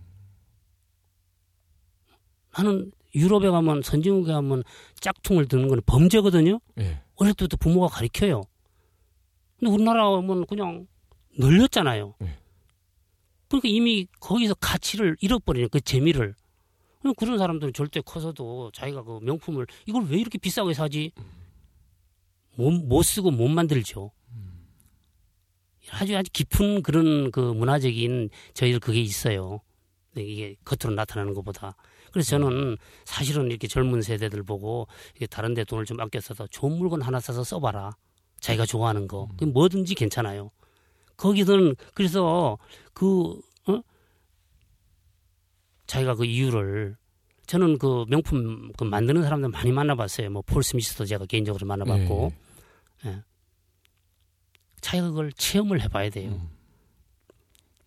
[2.58, 4.64] 나는 유럽에 가면 선진국에 가면
[5.00, 6.60] 짝퉁을 드는 건 범죄거든요.
[6.80, 7.02] 예.
[7.22, 8.42] 어릴 때부터 부모가 가르쳐요.
[9.60, 10.88] 근데 우리나라 오면 그냥
[11.38, 12.16] 늘렸잖아요.
[12.20, 12.40] 네.
[13.48, 16.34] 그러니까 이미 거기서 가치를 잃어버리는 그 재미를.
[17.18, 21.12] 그런 사람들은 절대 커서도 자기가 그 명품을 이걸 왜 이렇게 비싸게 사지?
[22.56, 24.12] 못, 못 쓰고 못 만들죠.
[25.92, 29.62] 아주 아주 깊은 그런 그 문화적인 저희들 그게 있어요.
[30.14, 31.76] 네, 이게 겉으로 나타나는 것보다.
[32.12, 34.88] 그래서 저는 사실은 이렇게 젊은 세대들 보고
[35.30, 37.92] 다른 데 돈을 좀 아껴 써서 좋은 물건 하나 사서 써봐라.
[38.40, 39.28] 자기가 좋아하는 거.
[39.38, 40.52] 그 뭐든지 괜찮아요.
[41.18, 42.58] 거기든 그래서
[42.94, 43.82] 그, 어?
[45.88, 46.96] 자기가 그 이유를
[47.46, 50.30] 저는 그 명품 그 만드는 사람들 많이 만나봤어요.
[50.30, 52.32] 뭐 폴 스미스도 제가 개인적으로 만나봤고.
[53.06, 53.22] 예.
[54.82, 56.32] 자기가 그걸 체험을 해봐야 돼요.
[56.32, 56.50] 음.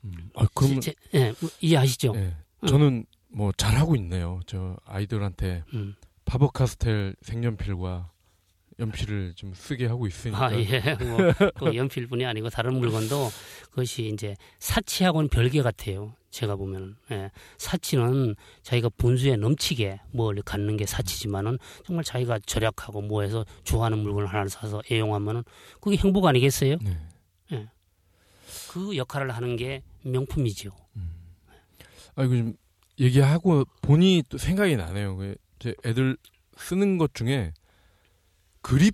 [0.05, 0.31] 음.
[0.35, 2.13] 아, 그럼 제- 예, 뭐 이해하시죠?
[2.17, 2.37] 예.
[2.69, 3.05] 저는
[3.35, 4.41] 뭐 잘하고 있네요.
[4.47, 5.95] 저 아이들한테 음.
[6.25, 8.11] 파버 카스텔 색연필과
[8.79, 10.47] 연필을 좀 쓰게 하고 있으니까.
[10.47, 10.81] 아, 예.
[11.05, 13.29] 뭐, 그 연필뿐이 아니고 다른 물건도
[13.71, 16.15] 그것이 이제 사치하고는 별개 같아요.
[16.31, 16.97] 제가 보면은.
[17.13, 17.31] 예.
[17.59, 24.49] 사치는 자기가 분수에 넘치게 뭘 갖는 게 사치지만은 정말 자기가 절약하고 뭐해서 좋아하는 물건을 하나
[24.49, 25.45] 사서 애용하면은
[25.81, 26.77] 그게 행복 아니겠어요?
[26.83, 27.69] 네.
[28.71, 30.71] 그 역할을 하는 게 명품이죠.
[32.17, 32.57] 아, 이거 좀
[32.99, 35.17] 얘기하고 보니 또 생각이 나네요.
[35.17, 36.17] 그제 애들
[36.57, 37.53] 쓰는 것 중에
[38.63, 38.93] 그립이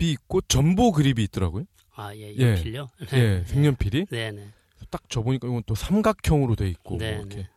[0.00, 1.64] 있고 전보 그립이 있더라고요.
[1.94, 2.50] 아, 예, 예.
[2.50, 2.88] 연필요?
[3.12, 4.48] 예, 색연필이 네 네.
[4.90, 7.48] 딱 줘보니까 이건 또 삼각형으로 돼 있고 뭐 네, 이렇게 네.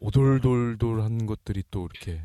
[0.00, 2.22] 오돌돌돌한 것들이 또 이렇게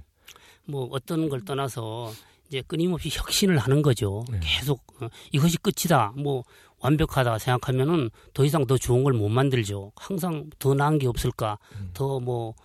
[0.66, 2.12] 뭐 어떤 걸 떠나서
[2.48, 4.26] 이제 끊임없이 혁신을 하는 거죠.
[4.30, 4.40] 네.
[4.42, 6.14] 계속 어, 이것이 끝이다.
[6.16, 6.44] 뭐
[6.82, 9.92] 완벽하다 생각하면은 더 이상 더 좋은 걸 못 만들죠.
[9.96, 11.58] 항상 더 나은 게 없을까?
[11.76, 11.92] 음.
[11.94, 12.56] 더뭐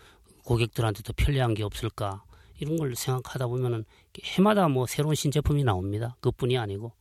[0.44, 2.24] 고객들한테 더 편리한 게 없을까?
[2.58, 3.84] 이런 걸 생각하다 보면은
[4.24, 6.16] 해마다 뭐 새로운 신제품이 나옵니다.
[6.20, 6.92] 그뿐이 아니고.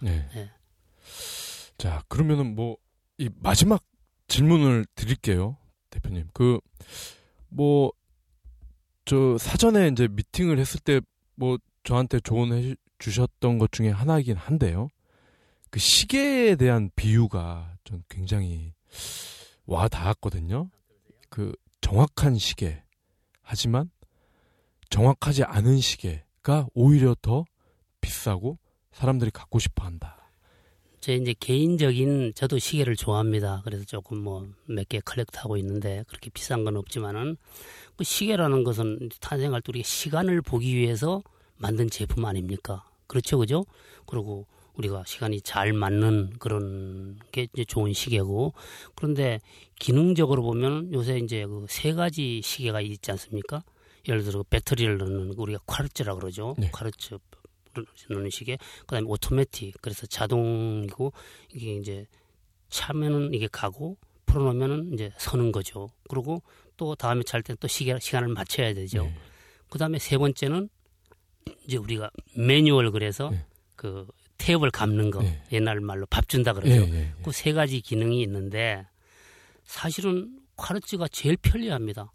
[0.00, 0.28] 네.
[0.34, 0.50] 네.
[1.78, 2.76] 자, 그러면은 뭐
[3.18, 3.84] 이 마지막
[4.28, 5.56] 질문을 드릴게요,
[5.90, 6.28] 대표님.
[6.32, 6.58] 그
[7.50, 7.92] 뭐
[9.04, 11.00] 저 사전에 이제 미팅을 했을 때
[11.34, 14.88] 뭐 저한테 조언해 주셨던 것 중에 하나이긴 한데요.
[15.72, 18.74] 그 시계에 대한 비유가 전 굉장히
[19.64, 20.68] 와 닿았거든요.
[21.30, 22.82] 그 정확한 시계.
[23.40, 23.90] 하지만
[24.90, 27.46] 정확하지 않은 시계가 오히려 더
[28.02, 28.58] 비싸고
[28.92, 30.18] 사람들이 갖고 싶어 한다.
[31.00, 33.62] 제 이제 개인적인 저도 시계를 좋아합니다.
[33.64, 37.38] 그래서 조금 뭐 몇 개 컬렉트하고 있는데 그렇게 비싼 건 없지만은
[37.96, 41.22] 그 시계라는 것은 탄생할 때 우리가 시간을 보기 위해서
[41.56, 42.84] 만든 제품 아닙니까?
[43.06, 43.64] 그렇죠, 그죠?
[44.06, 48.54] 그리고 우리가 시간이 잘 맞는 그런 게 이제 좋은 시계고
[48.94, 49.40] 그런데
[49.78, 53.64] 기능적으로 보면 요새 이제 그 세 가지 시계가 있지 않습니까?
[54.08, 56.54] 예를 들어 배터리를 넣는 우리가 쿼르츠라 그러죠.
[56.58, 56.70] 네.
[56.70, 57.18] 쿼르츠
[58.10, 58.58] 넣는 시계.
[58.80, 59.76] 그다음에 오토매틱.
[59.80, 61.12] 그래서 자동이고
[61.54, 62.06] 이게 이제
[62.68, 63.96] 차면은 이게 가고
[64.26, 65.90] 풀어놓으면은 이제 서는 거죠.
[66.08, 66.42] 그리고
[66.76, 69.04] 또 다음에 잘때또 시계 시간을 맞춰야 되죠.
[69.04, 69.14] 네.
[69.70, 70.68] 그다음에 세 번째는
[71.66, 73.44] 이제 우리가 매뉴얼 그래서 네.
[73.76, 74.06] 그
[74.42, 75.40] 테이블 감는 거 네.
[75.52, 76.74] 옛날 말로 밥 준다 예, 그러죠.
[76.74, 77.12] 예, 예.
[77.22, 78.84] 그 세 가지 기능이 있는데
[79.64, 82.12] 사실은 쿼르츠가 제일 편리합니다.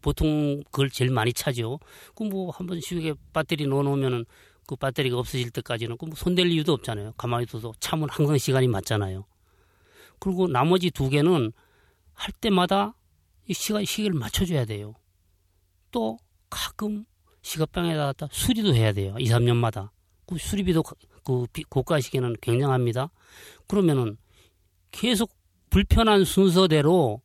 [0.00, 1.78] 보통 그걸 제일 많이 차죠.
[2.16, 4.24] 그 뭐 한번 시계 배터리 넣어놓으면은
[4.66, 7.12] 그 배터리가 없어질 때까지는 그 뭐 손댈 이유도 없잖아요.
[7.16, 9.24] 가만히 둬도 차면 항상 시간이 맞잖아요.
[10.18, 11.52] 그리고 나머지 두 개는
[12.14, 12.94] 할 때마다
[13.46, 14.94] 이 시간 시계를 맞춰줘야 돼요.
[15.92, 16.18] 또
[16.50, 17.04] 가끔
[17.42, 19.14] 시계방에다 갖다 수리도 해야 돼요.
[19.20, 19.90] 2, 3년마다.
[20.26, 20.94] 그 수리비도 가-
[21.28, 23.10] 그 비- 고가 시계는 굉장합니다.
[23.66, 24.16] 그러면은
[24.90, 25.30] 계속
[25.68, 27.20] 불편한 순서대로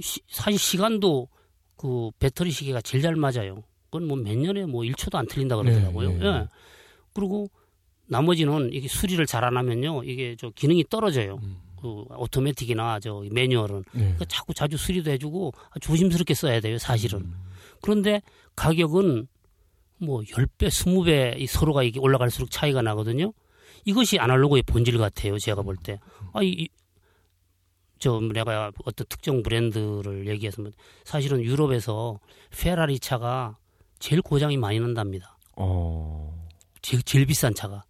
[0.00, 1.28] 시- 사실 시간도
[1.76, 3.64] 그 배터리 시계가 제일 잘 맞아요.
[3.90, 6.10] 그건 뭐 몇 년에 뭐 1초도 안 틀린다 그러더라고요.
[6.12, 6.30] 네, 네, 예.
[6.30, 6.46] 네.
[7.12, 7.50] 그리고
[8.06, 10.04] 나머지는 이게 수리를 잘 안 하면요.
[10.04, 11.40] 이게 저 기능이 떨어져요.
[11.42, 11.56] 음.
[11.80, 14.00] 그 오토매틱이나 저 매뉴얼은 네.
[14.02, 17.22] 그러니까 자꾸 자주 수리도 해주고 조심스럽게 써야 돼요, 사실은.
[17.22, 17.34] 음.
[17.80, 18.22] 그런데
[18.54, 19.26] 가격은
[20.02, 23.32] 뭐 10배, 20배 이 서로가 이게 올라갈수록 차이가 나거든요.
[23.84, 25.98] 이것이 아날로그의 본질 같아요, 제가 볼 때.
[26.32, 26.68] 아, 이,
[27.98, 30.62] 저 내가 어떤 특정 브랜드를 얘기해서
[31.04, 32.18] 사실은 유럽에서
[32.50, 33.56] 페라리 차가
[33.98, 35.38] 제일 고장이 많이 난답니다.
[35.56, 36.46] 어.
[36.80, 37.84] 제일, 제일 비싼 차가.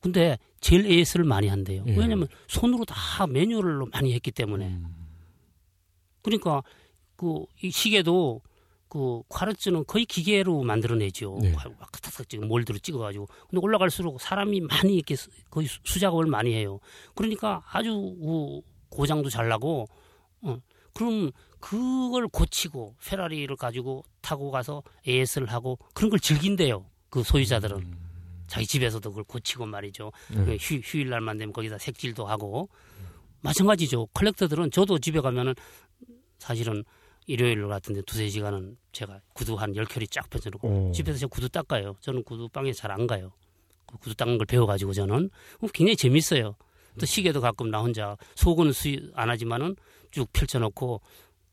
[0.00, 1.82] 근데 제일 AS를 많이 한대요.
[1.86, 1.96] 예.
[1.96, 4.66] 왜냐면 손으로 다 매뉴얼로 많이 했기 때문에.
[4.66, 4.94] 음.
[6.22, 6.62] 그러니까
[7.16, 8.42] 그 이 시계도
[8.96, 11.38] 그 쿼르츠는 거의 기계로 만들어내죠.
[11.42, 11.52] 네.
[11.52, 13.26] 탁탁탁 지금 몰드로 찍어가지고.
[13.50, 16.80] 근데 올라갈수록 사람이 많이 이렇게 수- 거의 수- 수작업을 많이 해요.
[17.14, 19.86] 그러니까 아주 그 고장도 잘 나고.
[20.42, 20.58] 어.
[20.94, 21.30] 그럼
[21.60, 26.86] 그걸 고치고 페라리를 가지고 타고 가서 AS를 하고 그런 걸 즐긴대요.
[27.10, 28.06] 그 소유자들은.
[28.46, 30.12] 자기 집에서도 그걸 고치고 말이죠.
[30.30, 30.44] 네.
[30.44, 32.68] 그 휴, 휴일 날만 되면 거기다 색칠도 하고
[33.42, 34.06] 마찬가지죠.
[34.14, 35.54] 컬렉터들은 저도 집에 가면은
[36.38, 36.84] 사실은
[37.26, 40.92] 일요일 같은 데 두세 시간은 제가 구두 한 열 켤이 쫙 펴놓고 어.
[40.92, 41.96] 집에서 제가 구두 닦아요.
[42.00, 43.32] 저는 구두 방에 잘 안 가요.
[43.86, 46.54] 그 구두 닦는 걸 배워가지고 저는 어, 굉장히 재밌어요.
[46.98, 49.76] 또 시계도 가끔 나 혼자 속은 수안 하지만은
[50.12, 51.00] 쭉 펼쳐놓고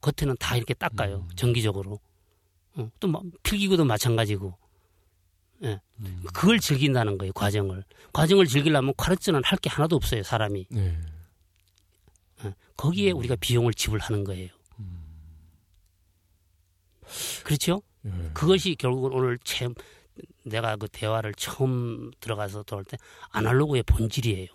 [0.01, 1.27] 겉에는 다 이렇게 닦아요.
[1.35, 1.99] 정기적으로.
[2.75, 4.57] 어, 또 마- 필기구도 마찬가지고.
[5.63, 5.79] 예.
[6.33, 7.83] 그걸 즐긴다는 거예요, 과정을.
[8.13, 10.67] 과정을 즐기려면 쿼르츠는 할 게 하나도 없어요, 사람이.
[10.71, 10.97] 네.
[12.45, 12.53] 예.
[12.75, 14.49] 거기에 우리가 비용을 지불하는 거예요.
[17.43, 17.81] 그렇죠?
[18.05, 18.11] 예.
[18.33, 19.73] 그것이 결국은 오늘 처음
[20.45, 22.97] 내가 그 대화를 처음 들어가서 들어올 때
[23.31, 24.47] 아날로그의 본질이에요.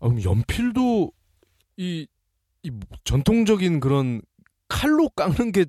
[0.00, 1.12] 아, 그럼 연필도
[1.76, 2.06] 이,
[2.62, 2.70] 이
[3.04, 4.22] 전통적인 그런
[4.68, 5.66] 칼로 깎는 게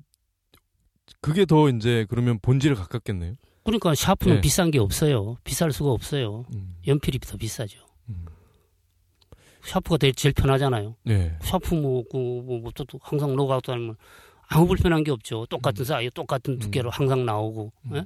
[1.20, 3.34] 그게 더 이제 그러면 본질에 가깝겠네요.
[3.64, 4.40] 그러니까 샤프는 네.
[4.40, 5.36] 비싼 게 없어요.
[5.44, 6.44] 비쌀 수가 없어요.
[6.54, 6.76] 음.
[6.86, 7.78] 연필이 더 비싸죠.
[8.08, 8.24] 음.
[9.62, 10.96] 샤프가 되게 제일 편하잖아요.
[11.04, 11.36] 네.
[11.42, 13.96] 샤프 뭐, 그, 뭐, 뭐, 또, 또 항상 녹아도 아니면
[14.48, 15.42] 아무 불편한 게 없죠.
[15.42, 15.46] 음.
[15.48, 17.72] 똑같은 사이에 똑같은 두께로 항상 나오고.
[17.94, 18.04] 예?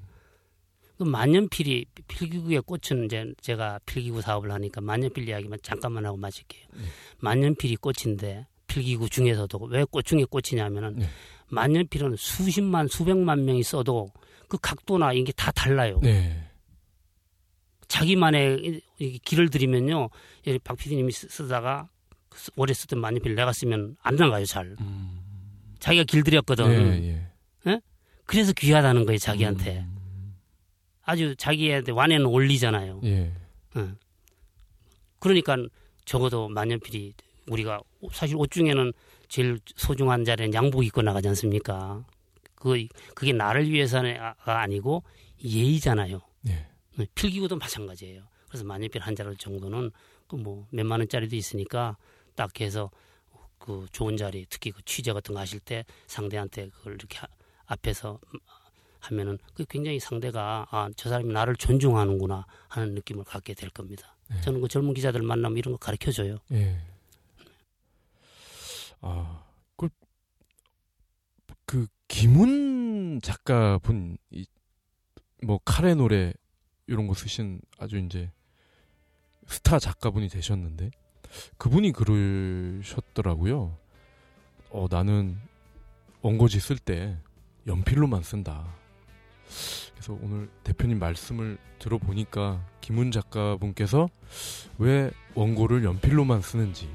[0.98, 6.66] 그 만년필이 필기구의 꽃은 이제 제가 필기구 사업을 하니까 만년필 이야기만 잠깐만 하고 마칠게요.
[6.74, 6.82] 네.
[7.20, 11.08] 만년필이 꽃인데 필기구 중에서도 왜 꽃 중에 꽃이냐면은 네.
[11.48, 14.12] 만년필은 수십만 수백만 명이 써도
[14.48, 15.98] 그 각도나 이게 다 달라요.
[16.02, 16.48] 네.
[17.88, 18.80] 자기만의
[19.24, 20.08] 길을 들이면요.
[20.64, 21.88] 박 PD님이 쓰다가
[22.34, 24.76] 쓰- 오래 쓰던 만년필 내가 쓰면 안 나가요 잘.
[25.82, 27.02] 자기가 길들였거든.
[27.04, 27.08] 예,
[27.66, 27.80] 예.
[28.24, 29.84] 그래서 귀하다는 거예요 자기한테.
[31.02, 33.00] 아주 자기한테 완에는 올리잖아요.
[33.04, 33.32] 예.
[33.76, 33.96] 응.
[35.18, 35.56] 그러니까
[36.04, 37.14] 적어도 만년필이
[37.48, 37.80] 우리가
[38.12, 38.92] 사실 옷 중에는
[39.28, 42.04] 제일 소중한 자리는 양복 입고 나가지 않습니까?
[42.54, 45.02] 그 그게 나를 위해서가 아니고
[45.44, 46.20] 예의잖아요.
[46.48, 46.66] 예.
[46.96, 48.22] 네, 필기구도 마찬가지예요.
[48.48, 49.90] 그래서 만년필 한 자루 정도는
[50.28, 51.96] 그 뭐 몇만 원짜리도 있으니까
[52.36, 52.90] 딱 해서
[53.62, 57.28] 그 좋은 자리 특히 그 취재 같은 거 하실 때 상대한테 그걸 이렇게 하-
[57.66, 58.18] 앞에서
[59.00, 64.16] 하면은 그 굉장히 상대가 아 저 사람이 나를 존중하는구나 하는 느낌을 갖게 될 겁니다.
[64.28, 64.40] 네.
[64.42, 66.38] 저는 그 젊은 기자들 만나면 이런 거 가르쳐 줘요.
[66.52, 66.76] 예.
[69.00, 69.44] 아,
[69.76, 69.88] 그,
[71.66, 74.46] 그, 김훈 작가분, 이,
[75.42, 76.32] 뭐, 카레 노래,
[76.86, 78.30] 이런 거 쓰신 아주 이제,
[79.48, 80.90] 스타 작가분이 되셨는데,
[81.58, 83.76] 그분이 그러셨더라고요.
[84.70, 85.36] 어, 나는
[86.22, 87.16] 원고지 쓸 때
[87.66, 88.66] 연필로만 쓴다.
[89.94, 94.08] 그래서 오늘 대표님 말씀을 들어보니까 김훈 작가분께서
[94.78, 96.88] 왜 원고를 연필로만 쓰는지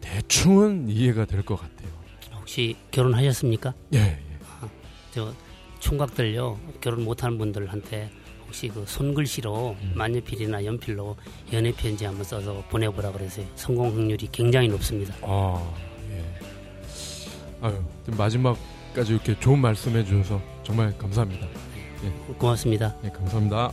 [0.00, 1.88] 대충은 이해가 될 것 같아요.
[2.34, 3.74] 혹시 결혼하셨습니까?
[3.94, 4.18] 예, 예.
[5.12, 5.34] 저
[5.80, 8.10] 총각들요 결혼 못하는 분들한테
[8.56, 9.92] 혹시 그 손글씨로 음.
[9.94, 11.14] 만년필이나 연필로
[11.52, 13.44] 연애 편지 한번 써서 보내보라 그래서요.
[13.54, 15.14] 성공 확률이 굉장히 높습니다.
[15.20, 15.62] 아,
[16.10, 16.24] 예.
[17.60, 21.46] 아유, 마지막까지 이렇게 좋은 말씀해 주셔서 정말 감사합니다.
[22.04, 22.32] 예.
[22.38, 22.96] 고맙습니다.
[23.04, 23.72] 예, 예 감사합니다.